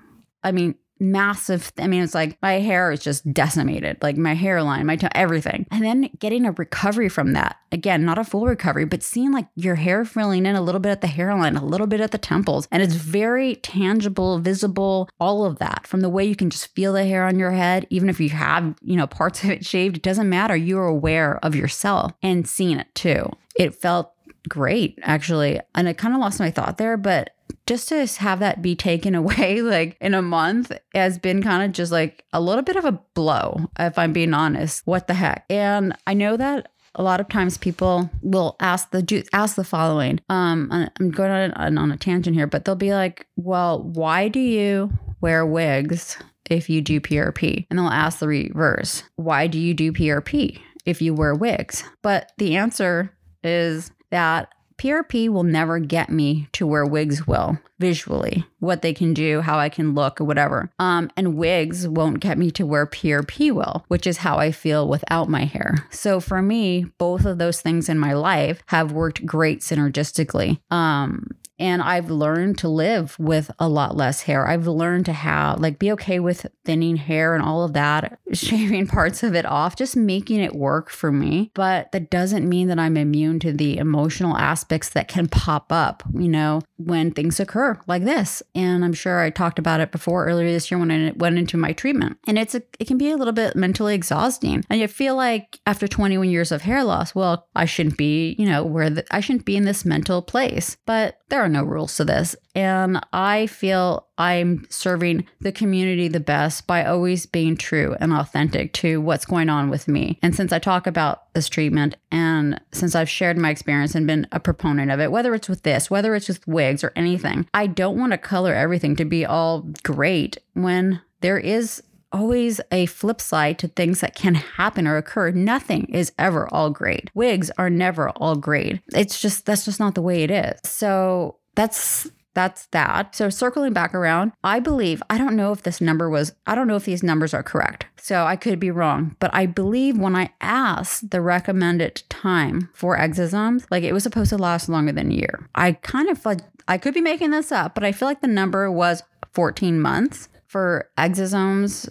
I 0.42 0.52
mean, 0.52 0.76
massive. 1.00 1.72
I 1.78 1.86
mean, 1.86 2.02
it's 2.02 2.14
like 2.14 2.38
my 2.42 2.54
hair 2.54 2.90
is 2.90 3.00
just 3.00 3.32
decimated, 3.32 3.98
like 4.02 4.16
my 4.16 4.34
hairline, 4.34 4.86
my 4.86 4.96
t- 4.96 5.08
everything. 5.12 5.66
And 5.70 5.84
then 5.84 6.10
getting 6.18 6.44
a 6.44 6.52
recovery 6.52 7.08
from 7.08 7.32
that. 7.32 7.56
Again, 7.70 8.04
not 8.04 8.18
a 8.18 8.24
full 8.24 8.46
recovery, 8.46 8.84
but 8.84 9.02
seeing 9.02 9.32
like 9.32 9.46
your 9.54 9.74
hair 9.74 10.04
filling 10.04 10.46
in 10.46 10.56
a 10.56 10.62
little 10.62 10.80
bit 10.80 10.90
at 10.90 11.00
the 11.00 11.06
hairline, 11.06 11.56
a 11.56 11.64
little 11.64 11.86
bit 11.86 12.00
at 12.00 12.10
the 12.10 12.18
temples. 12.18 12.66
And 12.70 12.82
it's 12.82 12.94
very 12.94 13.56
tangible, 13.56 14.38
visible, 14.38 15.08
all 15.20 15.44
of 15.44 15.58
that 15.58 15.86
from 15.86 16.00
the 16.00 16.08
way 16.08 16.24
you 16.24 16.36
can 16.36 16.50
just 16.50 16.74
feel 16.74 16.92
the 16.92 17.04
hair 17.04 17.26
on 17.26 17.38
your 17.38 17.52
head. 17.52 17.86
Even 17.90 18.08
if 18.08 18.20
you 18.20 18.30
have, 18.30 18.74
you 18.82 18.96
know, 18.96 19.06
parts 19.06 19.44
of 19.44 19.50
it 19.50 19.66
shaved, 19.66 19.96
it 19.96 20.02
doesn't 20.02 20.28
matter. 20.28 20.56
You're 20.56 20.86
aware 20.86 21.38
of 21.44 21.54
yourself 21.54 22.12
and 22.22 22.48
seeing 22.48 22.78
it 22.78 22.94
too. 22.94 23.30
It 23.56 23.74
felt 23.74 24.12
great, 24.48 24.98
actually. 25.02 25.60
And 25.74 25.88
I 25.88 25.92
kind 25.92 26.14
of 26.14 26.20
lost 26.20 26.40
my 26.40 26.50
thought 26.50 26.78
there, 26.78 26.96
but 26.96 27.30
just 27.68 27.88
to 27.90 28.06
have 28.18 28.40
that 28.40 28.62
be 28.62 28.74
taken 28.74 29.14
away 29.14 29.62
like 29.62 29.96
in 30.00 30.14
a 30.14 30.22
month 30.22 30.72
has 30.94 31.18
been 31.18 31.42
kind 31.42 31.62
of 31.62 31.72
just 31.72 31.92
like 31.92 32.24
a 32.32 32.40
little 32.40 32.62
bit 32.62 32.76
of 32.76 32.84
a 32.84 33.00
blow, 33.14 33.70
if 33.78 33.98
I'm 33.98 34.12
being 34.12 34.34
honest. 34.34 34.82
What 34.86 35.06
the 35.06 35.14
heck? 35.14 35.44
And 35.48 35.96
I 36.06 36.14
know 36.14 36.36
that 36.36 36.72
a 36.94 37.02
lot 37.02 37.20
of 37.20 37.28
times 37.28 37.58
people 37.58 38.10
will 38.22 38.56
ask 38.58 38.90
the 38.90 39.24
ask 39.32 39.54
the 39.54 39.64
following. 39.64 40.20
Um, 40.28 40.68
I'm 40.72 41.10
going 41.10 41.52
on, 41.52 41.78
on 41.78 41.92
a 41.92 41.96
tangent 41.96 42.34
here, 42.34 42.46
but 42.46 42.64
they'll 42.64 42.74
be 42.74 42.92
like, 42.92 43.26
"Well, 43.36 43.82
why 43.82 44.28
do 44.28 44.40
you 44.40 44.90
wear 45.20 45.46
wigs 45.46 46.16
if 46.50 46.68
you 46.68 46.80
do 46.80 47.00
PRP?" 47.00 47.66
And 47.70 47.78
they'll 47.78 47.86
ask 47.86 48.18
the 48.18 48.26
reverse, 48.26 49.04
"Why 49.16 49.46
do 49.46 49.58
you 49.58 49.74
do 49.74 49.92
PRP 49.92 50.58
if 50.86 51.00
you 51.00 51.14
wear 51.14 51.34
wigs?" 51.34 51.84
But 52.02 52.32
the 52.38 52.56
answer 52.56 53.12
is 53.44 53.92
that 54.10 54.48
PRP 54.78 55.28
will 55.28 55.42
never 55.42 55.78
get 55.78 56.08
me 56.08 56.48
to 56.52 56.66
where 56.66 56.86
wigs 56.86 57.26
will 57.26 57.58
visually, 57.78 58.44
what 58.60 58.82
they 58.82 58.94
can 58.94 59.12
do, 59.12 59.40
how 59.40 59.58
I 59.58 59.68
can 59.68 59.94
look, 59.94 60.20
or 60.20 60.24
whatever. 60.24 60.70
Um, 60.78 61.10
and 61.16 61.36
wigs 61.36 61.86
won't 61.86 62.20
get 62.20 62.38
me 62.38 62.50
to 62.52 62.66
where 62.66 62.86
PRP 62.86 63.52
will, 63.52 63.84
which 63.88 64.06
is 64.06 64.18
how 64.18 64.38
I 64.38 64.52
feel 64.52 64.88
without 64.88 65.28
my 65.28 65.44
hair. 65.44 65.86
So 65.90 66.20
for 66.20 66.42
me, 66.42 66.86
both 66.98 67.24
of 67.24 67.38
those 67.38 67.60
things 67.60 67.88
in 67.88 67.98
my 67.98 68.14
life 68.14 68.62
have 68.66 68.92
worked 68.92 69.26
great 69.26 69.60
synergistically. 69.60 70.60
Um, 70.70 71.28
and 71.58 71.82
I've 71.82 72.10
learned 72.10 72.58
to 72.58 72.68
live 72.68 73.16
with 73.18 73.50
a 73.58 73.68
lot 73.68 73.96
less 73.96 74.22
hair. 74.22 74.46
I've 74.46 74.66
learned 74.66 75.06
to 75.06 75.12
have, 75.12 75.60
like, 75.60 75.78
be 75.78 75.92
okay 75.92 76.20
with 76.20 76.46
thinning 76.64 76.96
hair 76.96 77.34
and 77.34 77.44
all 77.44 77.64
of 77.64 77.72
that, 77.72 78.18
shaving 78.32 78.86
parts 78.86 79.22
of 79.22 79.34
it 79.34 79.46
off, 79.46 79.76
just 79.76 79.96
making 79.96 80.40
it 80.40 80.54
work 80.54 80.90
for 80.90 81.10
me. 81.10 81.50
But 81.54 81.92
that 81.92 82.10
doesn't 82.10 82.48
mean 82.48 82.68
that 82.68 82.78
I'm 82.78 82.96
immune 82.96 83.40
to 83.40 83.52
the 83.52 83.78
emotional 83.78 84.36
aspects 84.36 84.90
that 84.90 85.08
can 85.08 85.28
pop 85.28 85.72
up, 85.72 86.02
you 86.14 86.28
know, 86.28 86.60
when 86.76 87.10
things 87.10 87.40
occur 87.40 87.78
like 87.86 88.04
this. 88.04 88.42
And 88.54 88.84
I'm 88.84 88.92
sure 88.92 89.20
I 89.20 89.30
talked 89.30 89.58
about 89.58 89.80
it 89.80 89.90
before 89.90 90.26
earlier 90.26 90.50
this 90.50 90.70
year 90.70 90.78
when 90.78 90.90
I 90.90 91.12
went 91.16 91.38
into 91.38 91.56
my 91.56 91.72
treatment. 91.72 92.18
And 92.26 92.38
it's 92.38 92.54
a, 92.54 92.62
it 92.78 92.86
can 92.86 92.98
be 92.98 93.10
a 93.10 93.16
little 93.16 93.32
bit 93.32 93.56
mentally 93.56 93.94
exhausting. 93.94 94.64
And 94.70 94.80
you 94.80 94.88
feel 94.88 95.16
like 95.16 95.60
after 95.66 95.88
21 95.88 96.28
years 96.28 96.52
of 96.52 96.62
hair 96.62 96.84
loss, 96.84 97.14
well, 97.14 97.48
I 97.56 97.64
shouldn't 97.64 97.96
be, 97.96 98.36
you 98.38 98.46
know, 98.46 98.64
where 98.64 98.90
the, 98.90 99.04
I 99.10 99.20
shouldn't 99.20 99.44
be 99.44 99.56
in 99.56 99.64
this 99.64 99.84
mental 99.84 100.22
place. 100.22 100.76
But 100.86 101.18
there 101.28 101.42
are 101.42 101.47
no 101.48 101.62
rules 101.62 101.96
to 101.96 102.04
this. 102.04 102.36
And 102.54 103.00
I 103.12 103.46
feel 103.46 104.06
I'm 104.18 104.66
serving 104.68 105.26
the 105.40 105.52
community 105.52 106.08
the 106.08 106.20
best 106.20 106.66
by 106.66 106.84
always 106.84 107.26
being 107.26 107.56
true 107.56 107.96
and 108.00 108.12
authentic 108.12 108.72
to 108.74 109.00
what's 109.00 109.24
going 109.24 109.48
on 109.48 109.70
with 109.70 109.88
me. 109.88 110.18
And 110.22 110.34
since 110.34 110.52
I 110.52 110.58
talk 110.58 110.86
about 110.86 111.32
this 111.34 111.48
treatment 111.48 111.96
and 112.10 112.60
since 112.72 112.94
I've 112.94 113.08
shared 113.08 113.38
my 113.38 113.50
experience 113.50 113.94
and 113.94 114.06
been 114.06 114.26
a 114.32 114.40
proponent 114.40 114.90
of 114.90 115.00
it, 115.00 115.12
whether 115.12 115.34
it's 115.34 115.48
with 115.48 115.62
this, 115.62 115.90
whether 115.90 116.14
it's 116.14 116.28
with 116.28 116.46
wigs 116.48 116.82
or 116.82 116.92
anything, 116.96 117.46
I 117.54 117.66
don't 117.66 117.98
want 117.98 118.12
to 118.12 118.18
color 118.18 118.54
everything 118.54 118.96
to 118.96 119.04
be 119.04 119.24
all 119.24 119.66
great 119.82 120.38
when 120.54 121.00
there 121.20 121.38
is 121.38 121.82
always 122.12 122.60
a 122.72 122.86
flip 122.86 123.20
side 123.20 123.58
to 123.58 123.68
things 123.68 124.00
that 124.00 124.14
can 124.14 124.34
happen 124.34 124.86
or 124.86 124.96
occur. 124.96 125.30
Nothing 125.30 125.84
is 125.86 126.12
ever 126.18 126.48
all 126.52 126.70
great. 126.70 127.10
Wigs 127.14 127.50
are 127.58 127.70
never 127.70 128.10
all 128.10 128.36
great. 128.36 128.80
It's 128.94 129.20
just, 129.20 129.46
that's 129.46 129.64
just 129.64 129.80
not 129.80 129.94
the 129.94 130.02
way 130.02 130.22
it 130.22 130.30
is. 130.30 130.58
So 130.64 131.36
that's 131.58 132.08
that's 132.34 132.66
that. 132.66 133.16
So 133.16 133.30
circling 133.30 133.72
back 133.72 133.92
around, 133.92 134.30
I 134.44 134.60
believe, 134.60 135.02
I 135.10 135.18
don't 135.18 135.34
know 135.34 135.50
if 135.50 135.64
this 135.64 135.80
number 135.80 136.08
was, 136.08 136.32
I 136.46 136.54
don't 136.54 136.68
know 136.68 136.76
if 136.76 136.84
these 136.84 137.02
numbers 137.02 137.34
are 137.34 137.42
correct. 137.42 137.86
So 137.96 138.26
I 138.26 138.36
could 138.36 138.60
be 138.60 138.70
wrong, 138.70 139.16
but 139.18 139.34
I 139.34 139.46
believe 139.46 139.98
when 139.98 140.14
I 140.14 140.30
asked 140.40 141.10
the 141.10 141.20
recommended 141.20 142.04
time 142.08 142.68
for 142.74 142.96
exosomes, 142.96 143.66
like 143.72 143.82
it 143.82 143.92
was 143.92 144.04
supposed 144.04 144.30
to 144.30 144.38
last 144.38 144.68
longer 144.68 144.92
than 144.92 145.10
a 145.10 145.14
year. 145.14 145.48
I 145.56 145.72
kind 145.72 146.08
of 146.08 146.24
like, 146.24 146.38
I 146.68 146.78
could 146.78 146.94
be 146.94 147.00
making 147.00 147.32
this 147.32 147.50
up, 147.50 147.74
but 147.74 147.82
I 147.82 147.90
feel 147.90 148.06
like 148.06 148.20
the 148.20 148.28
number 148.28 148.70
was 148.70 149.02
14 149.32 149.80
months 149.80 150.28
for 150.46 150.88
exosomes 150.96 151.88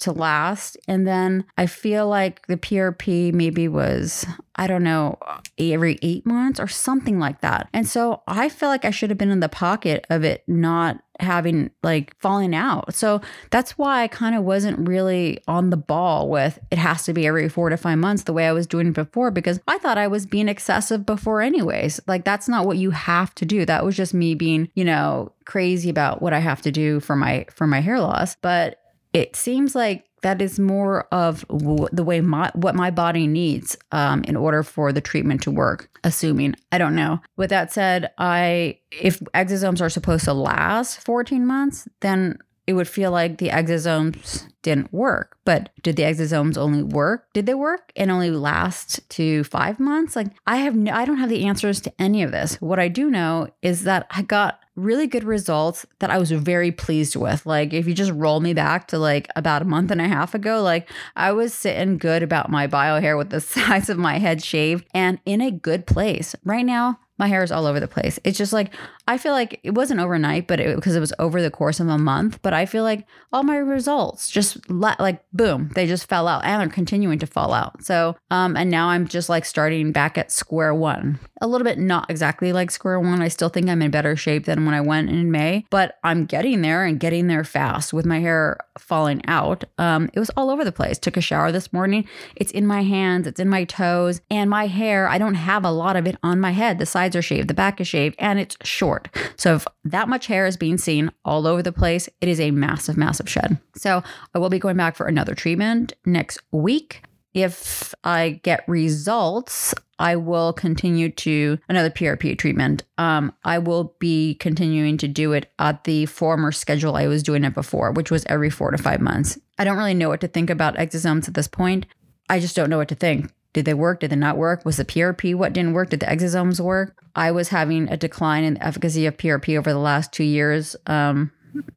to 0.00 0.12
last. 0.12 0.76
And 0.86 1.06
then 1.06 1.44
I 1.56 1.66
feel 1.66 2.08
like 2.08 2.46
the 2.46 2.56
PRP 2.56 3.32
maybe 3.32 3.68
was, 3.68 4.26
I 4.56 4.66
don't 4.66 4.84
know, 4.84 5.18
every 5.58 5.98
eight 6.02 6.24
months 6.24 6.60
or 6.60 6.68
something 6.68 7.18
like 7.18 7.40
that. 7.40 7.68
And 7.72 7.88
so 7.88 8.22
I 8.26 8.48
feel 8.48 8.68
like 8.68 8.84
I 8.84 8.90
should 8.90 9.10
have 9.10 9.18
been 9.18 9.30
in 9.30 9.40
the 9.40 9.48
pocket 9.48 10.06
of 10.08 10.24
it 10.24 10.44
not 10.46 11.02
having 11.20 11.70
like 11.82 12.16
falling 12.20 12.54
out. 12.54 12.94
So 12.94 13.20
that's 13.50 13.76
why 13.76 14.02
I 14.02 14.08
kind 14.08 14.36
of 14.36 14.44
wasn't 14.44 14.86
really 14.88 15.40
on 15.48 15.70
the 15.70 15.76
ball 15.76 16.28
with 16.28 16.60
it 16.70 16.78
has 16.78 17.04
to 17.04 17.12
be 17.12 17.26
every 17.26 17.48
four 17.48 17.70
to 17.70 17.76
five 17.76 17.98
months 17.98 18.22
the 18.22 18.32
way 18.32 18.46
I 18.46 18.52
was 18.52 18.68
doing 18.68 18.92
before 18.92 19.32
because 19.32 19.58
I 19.66 19.78
thought 19.78 19.98
I 19.98 20.06
was 20.06 20.26
being 20.26 20.48
excessive 20.48 21.04
before 21.04 21.40
anyways. 21.40 22.00
Like 22.06 22.24
that's 22.24 22.48
not 22.48 22.66
what 22.66 22.78
you 22.78 22.92
have 22.92 23.34
to 23.36 23.44
do. 23.44 23.64
That 23.64 23.84
was 23.84 23.96
just 23.96 24.14
me 24.14 24.36
being, 24.36 24.68
you 24.74 24.84
know, 24.84 25.32
crazy 25.44 25.90
about 25.90 26.22
what 26.22 26.32
I 26.32 26.38
have 26.38 26.62
to 26.62 26.70
do 26.70 27.00
for 27.00 27.16
my 27.16 27.46
for 27.50 27.66
my 27.66 27.80
hair 27.80 27.98
loss. 27.98 28.36
But 28.36 28.78
it 29.18 29.34
seems 29.34 29.74
like 29.74 30.04
that 30.22 30.40
is 30.40 30.58
more 30.60 31.06
of 31.12 31.46
w- 31.48 31.88
the 31.92 32.04
way 32.04 32.20
my 32.20 32.50
what 32.54 32.74
my 32.74 32.90
body 32.90 33.26
needs 33.26 33.76
um, 33.90 34.22
in 34.24 34.36
order 34.36 34.62
for 34.62 34.92
the 34.92 35.00
treatment 35.00 35.42
to 35.42 35.50
work 35.50 35.90
assuming 36.04 36.54
i 36.72 36.78
don't 36.78 36.94
know. 36.94 37.20
With 37.36 37.50
that 37.50 37.72
said 37.72 38.10
i 38.18 38.78
if 38.92 39.18
exosomes 39.34 39.80
are 39.80 39.88
supposed 39.90 40.24
to 40.26 40.32
last 40.32 41.00
14 41.04 41.44
months 41.44 41.88
then 42.00 42.38
it 42.68 42.74
would 42.74 42.86
feel 42.86 43.10
like 43.10 43.38
the 43.38 43.48
exosomes 43.48 44.46
didn't 44.60 44.92
work. 44.92 45.38
But 45.46 45.70
did 45.82 45.96
the 45.96 46.02
exosomes 46.02 46.58
only 46.58 46.82
work? 46.82 47.32
Did 47.32 47.46
they 47.46 47.54
work 47.54 47.90
and 47.96 48.10
only 48.10 48.30
last 48.30 49.00
to 49.12 49.42
five 49.44 49.80
months? 49.80 50.14
Like 50.14 50.26
I 50.46 50.58
have 50.58 50.76
no, 50.76 50.92
I 50.92 51.06
don't 51.06 51.16
have 51.16 51.30
the 51.30 51.46
answers 51.46 51.80
to 51.80 51.92
any 51.98 52.22
of 52.22 52.30
this. 52.30 52.56
What 52.60 52.78
I 52.78 52.88
do 52.88 53.08
know 53.08 53.48
is 53.62 53.84
that 53.84 54.06
I 54.10 54.20
got 54.20 54.60
really 54.76 55.06
good 55.06 55.24
results 55.24 55.86
that 56.00 56.10
I 56.10 56.18
was 56.18 56.30
very 56.30 56.70
pleased 56.70 57.16
with. 57.16 57.46
Like 57.46 57.72
if 57.72 57.88
you 57.88 57.94
just 57.94 58.12
roll 58.12 58.40
me 58.40 58.52
back 58.52 58.88
to 58.88 58.98
like 58.98 59.28
about 59.34 59.62
a 59.62 59.64
month 59.64 59.90
and 59.90 60.02
a 60.02 60.06
half 60.06 60.34
ago, 60.34 60.60
like 60.62 60.90
I 61.16 61.32
was 61.32 61.54
sitting 61.54 61.96
good 61.96 62.22
about 62.22 62.50
my 62.50 62.66
bio 62.66 63.00
hair 63.00 63.16
with 63.16 63.30
the 63.30 63.40
size 63.56 63.88
of 63.88 63.96
my 63.96 64.18
head 64.18 64.44
shaved 64.44 64.86
and 64.92 65.20
in 65.24 65.40
a 65.40 65.50
good 65.50 65.86
place. 65.86 66.36
Right 66.44 66.66
now, 66.66 67.00
my 67.18 67.26
hair 67.26 67.42
is 67.42 67.50
all 67.50 67.66
over 67.66 67.80
the 67.80 67.88
place. 67.88 68.18
It's 68.24 68.38
just 68.38 68.52
like 68.52 68.72
I 69.06 69.18
feel 69.18 69.32
like 69.32 69.58
it 69.62 69.72
wasn't 69.72 70.00
overnight, 70.00 70.46
but 70.46 70.60
it, 70.60 70.76
because 70.76 70.94
it 70.94 71.00
was 71.00 71.12
over 71.18 71.40
the 71.42 71.50
course 71.50 71.80
of 71.80 71.88
a 71.88 71.98
month. 71.98 72.40
But 72.42 72.52
I 72.52 72.66
feel 72.66 72.84
like 72.84 73.06
all 73.32 73.42
my 73.42 73.56
results 73.56 74.30
just 74.30 74.68
like 74.70 75.24
boom, 75.32 75.70
they 75.74 75.86
just 75.86 76.08
fell 76.08 76.28
out 76.28 76.44
and 76.44 76.60
they're 76.60 76.68
continuing 76.68 77.18
to 77.18 77.26
fall 77.26 77.52
out. 77.52 77.82
So 77.82 78.16
um, 78.30 78.56
and 78.56 78.70
now 78.70 78.88
I'm 78.88 79.08
just 79.08 79.28
like 79.28 79.44
starting 79.44 79.92
back 79.92 80.16
at 80.16 80.30
square 80.30 80.74
one. 80.74 81.18
A 81.40 81.46
little 81.46 81.64
bit 81.64 81.78
not 81.78 82.10
exactly 82.10 82.52
like 82.52 82.70
square 82.70 83.00
one. 83.00 83.22
I 83.22 83.28
still 83.28 83.48
think 83.48 83.68
I'm 83.68 83.82
in 83.82 83.90
better 83.90 84.14
shape 84.16 84.44
than 84.44 84.64
when 84.64 84.74
I 84.74 84.80
went 84.80 85.10
in 85.10 85.30
May, 85.30 85.64
but 85.70 85.98
I'm 86.04 86.26
getting 86.26 86.62
there 86.62 86.84
and 86.84 87.00
getting 87.00 87.26
there 87.26 87.44
fast 87.44 87.92
with 87.92 88.06
my 88.06 88.20
hair 88.20 88.58
falling 88.78 89.22
out. 89.26 89.64
Um, 89.78 90.10
it 90.12 90.18
was 90.18 90.30
all 90.30 90.50
over 90.50 90.64
the 90.64 90.72
place. 90.72 90.98
Took 90.98 91.16
a 91.16 91.20
shower 91.20 91.52
this 91.52 91.72
morning. 91.72 92.06
It's 92.36 92.52
in 92.52 92.66
my 92.66 92.82
hands. 92.82 93.26
It's 93.26 93.40
in 93.40 93.48
my 93.48 93.64
toes, 93.64 94.20
and 94.30 94.50
my 94.50 94.66
hair. 94.66 95.08
I 95.08 95.18
don't 95.18 95.34
have 95.34 95.64
a 95.64 95.70
lot 95.70 95.96
of 95.96 96.06
it 96.06 96.16
on 96.22 96.40
my 96.40 96.50
head. 96.50 96.78
The 96.78 96.86
side 96.86 97.07
sides 97.08 97.16
are 97.16 97.22
shaved, 97.22 97.48
the 97.48 97.54
back 97.54 97.80
is 97.80 97.88
shaved, 97.88 98.16
and 98.18 98.38
it's 98.38 98.56
short. 98.62 99.08
So 99.36 99.54
if 99.54 99.66
that 99.84 100.08
much 100.08 100.26
hair 100.26 100.46
is 100.46 100.56
being 100.56 100.78
seen 100.78 101.10
all 101.24 101.46
over 101.46 101.62
the 101.62 101.72
place, 101.72 102.08
it 102.20 102.28
is 102.28 102.40
a 102.40 102.50
massive, 102.50 102.96
massive 102.96 103.28
shed. 103.28 103.58
So 103.74 104.02
I 104.34 104.38
will 104.38 104.50
be 104.50 104.58
going 104.58 104.76
back 104.76 104.94
for 104.94 105.06
another 105.06 105.34
treatment 105.34 105.94
next 106.04 106.38
week. 106.52 107.02
If 107.32 107.94
I 108.04 108.40
get 108.42 108.64
results, 108.68 109.74
I 109.98 110.16
will 110.16 110.52
continue 110.52 111.10
to 111.10 111.58
another 111.68 111.90
PRP 111.90 112.36
treatment. 112.38 112.84
Um, 112.98 113.32
I 113.44 113.58
will 113.58 113.96
be 113.98 114.34
continuing 114.34 114.98
to 114.98 115.08
do 115.08 115.32
it 115.32 115.50
at 115.58 115.84
the 115.84 116.06
former 116.06 116.52
schedule 116.52 116.96
I 116.96 117.06
was 117.06 117.22
doing 117.22 117.44
it 117.44 117.54
before, 117.54 117.92
which 117.92 118.10
was 118.10 118.24
every 118.26 118.50
four 118.50 118.70
to 118.70 118.78
five 118.78 119.00
months. 119.00 119.38
I 119.58 119.64
don't 119.64 119.78
really 119.78 119.94
know 119.94 120.08
what 120.08 120.20
to 120.20 120.28
think 120.28 120.50
about 120.50 120.76
exosomes 120.76 121.26
at 121.28 121.34
this 121.34 121.48
point. 121.48 121.86
I 122.28 122.40
just 122.40 122.54
don't 122.54 122.70
know 122.70 122.78
what 122.78 122.88
to 122.88 122.94
think. 122.94 123.30
Did 123.58 123.64
they 123.64 123.74
work? 123.74 123.98
Did 123.98 124.10
they 124.10 124.16
not 124.16 124.36
work? 124.36 124.64
Was 124.64 124.76
the 124.76 124.84
PRP 124.84 125.34
what 125.34 125.52
didn't 125.52 125.72
work? 125.72 125.90
Did 125.90 125.98
the 125.98 126.06
exosomes 126.06 126.60
work? 126.60 126.94
I 127.16 127.32
was 127.32 127.48
having 127.48 127.88
a 127.88 127.96
decline 127.96 128.44
in 128.44 128.54
the 128.54 128.64
efficacy 128.64 129.04
of 129.06 129.16
PRP 129.16 129.58
over 129.58 129.72
the 129.72 129.80
last 129.80 130.12
two 130.12 130.22
years. 130.22 130.76
Um, 130.86 131.32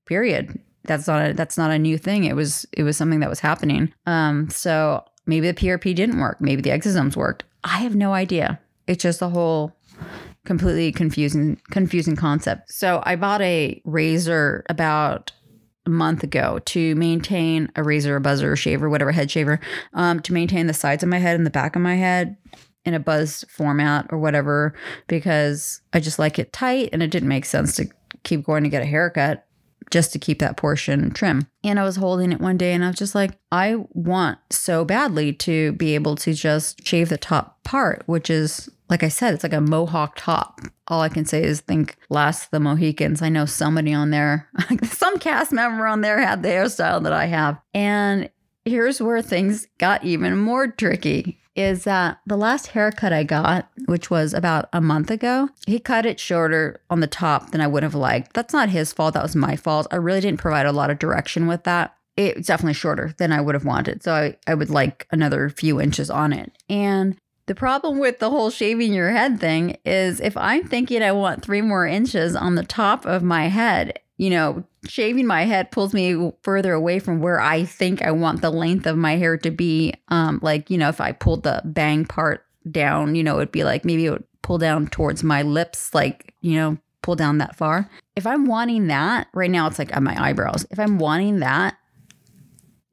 period. 0.05 0.59
That's 0.83 1.07
not 1.07 1.27
a 1.31 1.33
that's 1.33 1.57
not 1.57 1.71
a 1.71 1.79
new 1.79 1.97
thing. 1.97 2.25
It 2.25 2.35
was 2.35 2.67
it 2.71 2.83
was 2.83 2.97
something 2.97 3.21
that 3.21 3.31
was 3.31 3.39
happening. 3.39 3.91
Um, 4.05 4.47
so 4.51 5.03
maybe 5.25 5.49
the 5.49 5.59
PRP 5.59 5.95
didn't 5.95 6.19
work. 6.19 6.39
Maybe 6.39 6.61
the 6.61 6.69
exosomes 6.69 7.15
worked. 7.15 7.45
I 7.63 7.79
have 7.79 7.95
no 7.95 8.13
idea. 8.13 8.59
It's 8.85 9.01
just 9.01 9.23
a 9.23 9.29
whole 9.29 9.75
completely 10.45 10.91
confusing 10.91 11.59
confusing 11.71 12.15
concept. 12.15 12.71
So 12.71 13.01
I 13.07 13.15
bought 13.15 13.41
a 13.41 13.81
razor 13.85 14.63
about 14.69 15.31
a 15.85 15.89
month 15.89 16.23
ago 16.23 16.59
to 16.65 16.95
maintain 16.95 17.71
a 17.75 17.83
razor, 17.83 18.15
a 18.15 18.21
buzzer, 18.21 18.53
a 18.53 18.57
shaver, 18.57 18.89
whatever 18.89 19.11
head 19.11 19.31
shaver, 19.31 19.59
um, 19.93 20.19
to 20.21 20.33
maintain 20.33 20.67
the 20.67 20.73
sides 20.73 21.03
of 21.03 21.09
my 21.09 21.17
head 21.17 21.35
and 21.35 21.45
the 21.45 21.51
back 21.51 21.75
of 21.75 21.81
my 21.81 21.95
head 21.95 22.37
in 22.85 22.93
a 22.93 22.99
buzz 22.99 23.45
format 23.49 24.07
or 24.09 24.17
whatever, 24.17 24.73
because 25.07 25.81
I 25.93 25.99
just 25.99 26.19
like 26.19 26.39
it 26.39 26.53
tight 26.53 26.89
and 26.93 27.01
it 27.01 27.11
didn't 27.11 27.29
make 27.29 27.45
sense 27.45 27.75
to 27.75 27.87
keep 28.23 28.43
going 28.43 28.63
to 28.63 28.69
get 28.69 28.81
a 28.81 28.85
haircut 28.85 29.45
just 29.91 30.11
to 30.13 30.19
keep 30.19 30.39
that 30.39 30.57
portion 30.57 31.11
trim. 31.11 31.47
And 31.63 31.79
I 31.79 31.83
was 31.83 31.97
holding 31.97 32.31
it 32.31 32.41
one 32.41 32.57
day 32.57 32.73
and 32.73 32.83
I 32.83 32.87
was 32.87 32.97
just 32.97 33.13
like, 33.13 33.37
I 33.51 33.75
want 33.91 34.39
so 34.49 34.83
badly 34.83 35.33
to 35.33 35.73
be 35.73 35.93
able 35.95 36.15
to 36.17 36.33
just 36.33 36.85
shave 36.85 37.09
the 37.09 37.17
top 37.17 37.63
part, 37.63 38.03
which 38.07 38.29
is 38.29 38.69
like 38.89 39.03
I 39.03 39.07
said, 39.07 39.33
it's 39.33 39.43
like 39.43 39.53
a 39.53 39.61
mohawk 39.61 40.15
top. 40.17 40.59
All 40.87 41.01
I 41.01 41.07
can 41.07 41.23
say 41.23 41.41
is 41.43 41.61
think 41.61 41.95
last 42.09 42.51
the 42.51 42.59
Mohicans. 42.59 43.21
I 43.21 43.29
know 43.29 43.45
somebody 43.45 43.93
on 43.93 44.09
there, 44.09 44.49
some 44.83 45.17
cast 45.17 45.53
member 45.53 45.87
on 45.87 46.01
there 46.01 46.19
had 46.19 46.43
the 46.43 46.49
hairstyle 46.49 47.01
that 47.03 47.13
I 47.13 47.27
have. 47.27 47.57
And 47.73 48.29
here's 48.65 49.01
where 49.01 49.21
things 49.21 49.65
got 49.77 50.03
even 50.03 50.37
more 50.37 50.67
tricky 50.67 51.40
is 51.55 51.83
that 51.83 52.19
the 52.25 52.37
last 52.37 52.67
haircut 52.67 53.11
I 53.11 53.23
got, 53.23 53.69
which 53.85 54.09
was 54.09 54.33
about 54.33 54.69
a 54.71 54.81
month 54.81 55.11
ago, 55.11 55.49
he 55.67 55.79
cut 55.79 56.05
it 56.05 56.19
shorter 56.19 56.81
on 56.89 56.99
the 56.99 57.07
top 57.07 57.51
than 57.51 57.61
I 57.61 57.67
would 57.67 57.83
have 57.83 57.95
liked. 57.95 58.33
That's 58.33 58.53
not 58.53 58.69
his 58.69 58.93
fault. 58.93 59.13
That 59.13 59.23
was 59.23 59.35
my 59.35 59.55
fault. 59.55 59.87
I 59.91 59.97
really 59.97 60.21
didn't 60.21 60.39
provide 60.39 60.65
a 60.65 60.71
lot 60.71 60.89
of 60.89 60.99
direction 60.99 61.47
with 61.47 61.63
that. 61.63 61.95
It's 62.17 62.47
definitely 62.47 62.73
shorter 62.73 63.13
than 63.17 63.31
I 63.31 63.41
would 63.41 63.55
have 63.55 63.65
wanted. 63.65 64.03
So 64.03 64.13
I, 64.13 64.37
I 64.47 64.53
would 64.53 64.69
like 64.69 65.07
another 65.11 65.49
few 65.49 65.79
inches 65.81 66.09
on 66.09 66.33
it. 66.33 66.51
And 66.69 67.17
the 67.47 67.55
problem 67.55 67.99
with 67.99 68.19
the 68.19 68.29
whole 68.29 68.49
shaving 68.49 68.93
your 68.93 69.11
head 69.11 69.39
thing 69.39 69.77
is 69.83 70.19
if 70.19 70.37
I'm 70.37 70.67
thinking 70.67 71.01
I 71.01 71.11
want 71.11 71.43
three 71.43 71.61
more 71.61 71.87
inches 71.87 72.35
on 72.35 72.55
the 72.55 72.63
top 72.63 73.05
of 73.05 73.23
my 73.23 73.47
head, 73.47 73.99
you 74.21 74.29
know, 74.29 74.63
shaving 74.87 75.25
my 75.25 75.45
head 75.45 75.71
pulls 75.71 75.95
me 75.95 76.31
further 76.43 76.73
away 76.73 76.99
from 76.99 77.21
where 77.21 77.41
I 77.41 77.65
think 77.65 78.03
I 78.03 78.11
want 78.11 78.43
the 78.43 78.51
length 78.51 78.85
of 78.85 78.95
my 78.95 79.15
hair 79.15 79.35
to 79.37 79.49
be. 79.49 79.95
Um, 80.09 80.39
like, 80.43 80.69
you 80.69 80.77
know, 80.77 80.89
if 80.89 81.01
I 81.01 81.11
pulled 81.11 81.41
the 81.41 81.59
bang 81.65 82.05
part 82.05 82.45
down, 82.69 83.15
you 83.15 83.23
know, 83.23 83.37
it'd 83.37 83.51
be 83.51 83.63
like 83.63 83.83
maybe 83.83 84.05
it 84.05 84.11
would 84.11 84.23
pull 84.43 84.59
down 84.59 84.85
towards 84.85 85.23
my 85.23 85.41
lips, 85.41 85.95
like, 85.95 86.35
you 86.41 86.53
know, 86.53 86.77
pull 87.01 87.15
down 87.15 87.39
that 87.39 87.55
far. 87.55 87.89
If 88.15 88.27
I'm 88.27 88.45
wanting 88.45 88.85
that, 88.87 89.25
right 89.33 89.49
now 89.49 89.65
it's 89.65 89.79
like 89.79 89.91
at 89.91 90.03
my 90.03 90.15
eyebrows. 90.23 90.67
If 90.69 90.77
I'm 90.77 90.99
wanting 90.99 91.39
that, 91.39 91.77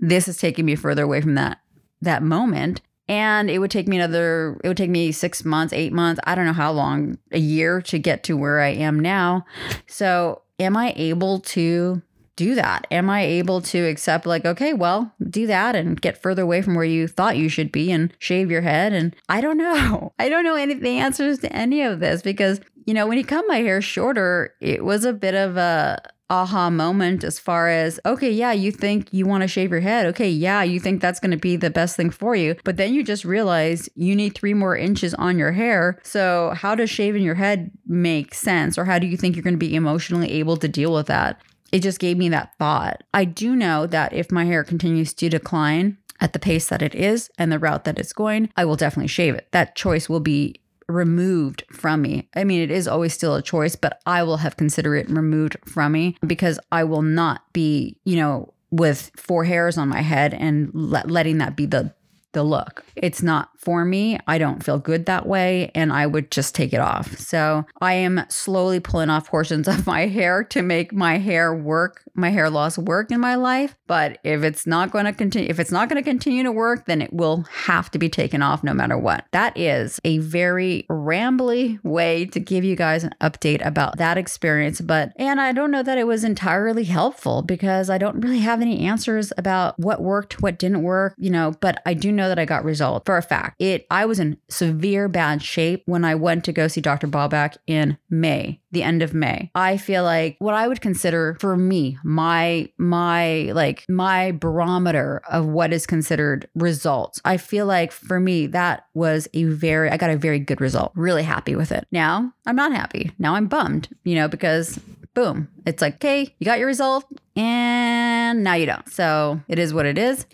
this 0.00 0.28
is 0.28 0.38
taking 0.38 0.64
me 0.64 0.76
further 0.76 1.02
away 1.02 1.20
from 1.20 1.34
that 1.34 1.58
that 2.00 2.22
moment 2.22 2.80
and 3.06 3.50
it 3.50 3.58
would 3.58 3.70
take 3.70 3.86
me 3.86 3.98
another 3.98 4.58
it 4.64 4.68
would 4.68 4.78
take 4.78 4.88
me 4.88 5.12
six 5.12 5.44
months 5.44 5.72
eight 5.72 5.92
months 5.92 6.20
i 6.24 6.36
don't 6.36 6.46
know 6.46 6.52
how 6.52 6.70
long 6.70 7.18
a 7.32 7.38
year 7.38 7.82
to 7.82 7.98
get 7.98 8.22
to 8.22 8.36
where 8.36 8.60
i 8.60 8.68
am 8.68 9.00
now 9.00 9.44
so 9.88 10.40
am 10.58 10.76
i 10.76 10.92
able 10.96 11.40
to 11.40 12.02
do 12.36 12.54
that? 12.54 12.86
Am 12.90 13.10
i 13.10 13.22
able 13.22 13.60
to 13.62 13.78
accept 13.84 14.24
like 14.24 14.44
okay 14.44 14.72
well 14.72 15.12
do 15.28 15.46
that 15.48 15.74
and 15.74 16.00
get 16.00 16.22
further 16.22 16.42
away 16.42 16.62
from 16.62 16.76
where 16.76 16.84
you 16.84 17.08
thought 17.08 17.36
you 17.36 17.48
should 17.48 17.72
be 17.72 17.90
and 17.90 18.12
shave 18.18 18.50
your 18.50 18.62
head? 18.62 18.92
And 18.92 19.14
i 19.28 19.40
don't 19.40 19.58
know. 19.58 20.12
I 20.18 20.28
don't 20.28 20.44
know 20.44 20.54
any 20.54 20.74
the 20.74 20.98
answers 20.98 21.40
to 21.40 21.52
any 21.52 21.82
of 21.82 22.00
this 22.00 22.22
because 22.22 22.60
you 22.86 22.94
know 22.94 23.06
when 23.06 23.18
you 23.18 23.24
cut 23.24 23.44
my 23.48 23.58
hair 23.58 23.82
shorter 23.82 24.54
it 24.60 24.84
was 24.84 25.04
a 25.04 25.12
bit 25.12 25.34
of 25.34 25.56
a 25.56 26.00
aha 26.30 26.70
moment 26.70 27.24
as 27.24 27.38
far 27.38 27.68
as 27.68 27.98
okay 28.04 28.30
yeah 28.30 28.52
you 28.52 28.70
think 28.70 29.08
you 29.12 29.26
want 29.26 29.42
to 29.42 29.48
shave 29.48 29.70
your 29.70 29.80
head. 29.80 30.06
Okay 30.06 30.28
yeah 30.28 30.62
you 30.62 30.78
think 30.80 31.00
that's 31.00 31.20
going 31.20 31.30
to 31.30 31.36
be 31.36 31.56
the 31.56 31.70
best 31.70 31.96
thing 31.96 32.10
for 32.10 32.36
you. 32.36 32.56
But 32.64 32.76
then 32.76 32.94
you 32.94 33.02
just 33.02 33.24
realize 33.24 33.88
you 33.94 34.14
need 34.14 34.34
three 34.34 34.54
more 34.54 34.76
inches 34.76 35.14
on 35.14 35.38
your 35.38 35.52
hair. 35.52 35.98
So 36.02 36.52
how 36.54 36.74
does 36.74 36.90
shaving 36.90 37.22
your 37.22 37.34
head 37.34 37.70
make 37.86 38.34
sense? 38.34 38.78
Or 38.78 38.84
how 38.84 38.98
do 38.98 39.06
you 39.06 39.16
think 39.16 39.36
you're 39.36 39.42
going 39.42 39.54
to 39.54 39.58
be 39.58 39.74
emotionally 39.74 40.32
able 40.32 40.56
to 40.58 40.68
deal 40.68 40.92
with 40.92 41.06
that? 41.06 41.40
It 41.72 41.80
just 41.80 41.98
gave 41.98 42.16
me 42.16 42.28
that 42.30 42.54
thought. 42.58 43.02
I 43.12 43.24
do 43.24 43.54
know 43.54 43.86
that 43.86 44.12
if 44.12 44.30
my 44.32 44.44
hair 44.44 44.64
continues 44.64 45.12
to 45.14 45.28
decline 45.28 45.98
at 46.20 46.32
the 46.32 46.38
pace 46.38 46.68
that 46.68 46.82
it 46.82 46.94
is 46.94 47.30
and 47.38 47.52
the 47.52 47.58
route 47.58 47.84
that 47.84 47.96
it's 47.96 48.12
going 48.12 48.50
i 48.56 48.64
will 48.64 48.76
definitely 48.76 49.08
shave 49.08 49.34
it. 49.34 49.48
That 49.52 49.76
choice 49.76 50.08
will 50.08 50.20
be 50.20 50.60
removed 50.88 51.64
from 51.70 52.02
me. 52.02 52.28
I 52.34 52.44
mean, 52.44 52.60
it 52.62 52.70
is 52.70 52.88
always 52.88 53.12
still 53.12 53.34
a 53.34 53.42
choice, 53.42 53.76
but 53.76 54.00
I 54.06 54.22
will 54.22 54.38
have 54.38 54.56
considered 54.56 54.96
it 54.96 55.10
removed 55.10 55.56
from 55.66 55.92
me 55.92 56.16
because 56.26 56.58
I 56.72 56.84
will 56.84 57.02
not 57.02 57.52
be, 57.52 57.96
you 58.04 58.16
know, 58.16 58.54
with 58.70 59.10
four 59.16 59.44
hairs 59.44 59.78
on 59.78 59.88
my 59.88 60.00
head 60.00 60.34
and 60.34 60.70
let, 60.74 61.10
letting 61.10 61.38
that 61.38 61.56
be 61.56 61.66
the 61.66 61.94
the 62.32 62.42
look. 62.42 62.84
It's 62.96 63.22
not 63.22 63.50
for 63.56 63.84
me. 63.84 64.18
I 64.26 64.38
don't 64.38 64.62
feel 64.62 64.78
good 64.78 65.06
that 65.06 65.26
way 65.26 65.70
and 65.74 65.92
I 65.92 66.06
would 66.06 66.30
just 66.30 66.54
take 66.54 66.72
it 66.72 66.80
off. 66.80 67.18
So 67.18 67.64
I 67.80 67.94
am 67.94 68.24
slowly 68.28 68.80
pulling 68.80 69.10
off 69.10 69.28
portions 69.28 69.66
of 69.68 69.86
my 69.86 70.06
hair 70.06 70.44
to 70.44 70.62
make 70.62 70.92
my 70.92 71.18
hair 71.18 71.54
work, 71.54 72.02
my 72.14 72.30
hair 72.30 72.50
loss 72.50 72.78
work 72.78 73.10
in 73.10 73.20
my 73.20 73.34
life. 73.34 73.76
But 73.86 74.18
if 74.24 74.42
it's 74.42 74.66
not 74.66 74.90
going 74.90 75.06
to 75.06 75.12
continue, 75.12 75.48
if 75.48 75.58
it's 75.58 75.72
not 75.72 75.88
going 75.88 76.02
to 76.02 76.08
continue 76.08 76.42
to 76.42 76.52
work, 76.52 76.86
then 76.86 77.02
it 77.02 77.12
will 77.12 77.42
have 77.50 77.90
to 77.92 77.98
be 77.98 78.08
taken 78.08 78.42
off 78.42 78.62
no 78.62 78.74
matter 78.74 78.96
what. 78.96 79.24
That 79.32 79.56
is 79.56 80.00
a 80.04 80.18
very 80.18 80.86
rambly 80.90 81.82
way 81.84 82.26
to 82.26 82.40
give 82.40 82.64
you 82.64 82.76
guys 82.76 83.04
an 83.04 83.14
update 83.20 83.64
about 83.66 83.98
that 83.98 84.18
experience. 84.18 84.80
But, 84.80 85.12
and 85.16 85.40
I 85.40 85.52
don't 85.52 85.70
know 85.70 85.82
that 85.82 85.98
it 85.98 86.06
was 86.06 86.24
entirely 86.24 86.84
helpful 86.84 87.42
because 87.42 87.90
I 87.90 87.98
don't 87.98 88.20
really 88.20 88.40
have 88.40 88.60
any 88.60 88.86
answers 88.86 89.32
about 89.36 89.78
what 89.78 90.02
worked, 90.02 90.42
what 90.42 90.58
didn't 90.58 90.82
work, 90.82 91.14
you 91.18 91.30
know, 91.30 91.54
but 91.60 91.82
I 91.84 91.94
do 91.94 92.12
know 92.18 92.28
that 92.28 92.38
I 92.38 92.44
got 92.44 92.64
results 92.64 93.04
for 93.06 93.16
a 93.16 93.22
fact. 93.22 93.56
It 93.58 93.86
I 93.90 94.04
was 94.04 94.20
in 94.20 94.36
severe 94.48 95.08
bad 95.08 95.42
shape 95.42 95.82
when 95.86 96.04
I 96.04 96.14
went 96.14 96.44
to 96.44 96.52
go 96.52 96.68
see 96.68 96.82
Dr. 96.82 97.06
Baubac 97.06 97.56
in 97.66 97.96
May, 98.10 98.60
the 98.70 98.82
end 98.82 99.00
of 99.00 99.14
May. 99.14 99.50
I 99.54 99.78
feel 99.78 100.04
like 100.04 100.36
what 100.38 100.54
I 100.54 100.68
would 100.68 100.82
consider 100.82 101.36
for 101.40 101.56
me, 101.56 101.96
my 102.04 102.68
my 102.76 103.50
like 103.54 103.86
my 103.88 104.32
barometer 104.32 105.22
of 105.30 105.46
what 105.46 105.72
is 105.72 105.86
considered 105.86 106.48
results. 106.54 107.20
I 107.24 107.38
feel 107.38 107.64
like 107.64 107.92
for 107.92 108.20
me 108.20 108.46
that 108.48 108.84
was 108.92 109.28
a 109.32 109.44
very 109.44 109.90
I 109.90 109.96
got 109.96 110.10
a 110.10 110.18
very 110.18 110.38
good 110.38 110.60
result. 110.60 110.92
Really 110.94 111.22
happy 111.22 111.56
with 111.56 111.72
it. 111.72 111.86
Now, 111.90 112.32
I'm 112.44 112.56
not 112.56 112.72
happy. 112.72 113.12
Now 113.18 113.34
I'm 113.34 113.46
bummed, 113.46 113.88
you 114.04 114.14
know, 114.14 114.28
because 114.28 114.78
boom, 115.14 115.48
it's 115.66 115.82
like, 115.82 115.94
okay, 115.94 116.34
you 116.38 116.44
got 116.44 116.58
your 116.58 116.68
result 116.68 117.04
and 117.34 118.44
now 118.44 118.54
you 118.54 118.66
don't. 118.66 118.88
So, 118.88 119.40
it 119.48 119.58
is 119.58 119.74
what 119.74 119.84
it 119.84 119.98
is. 119.98 120.26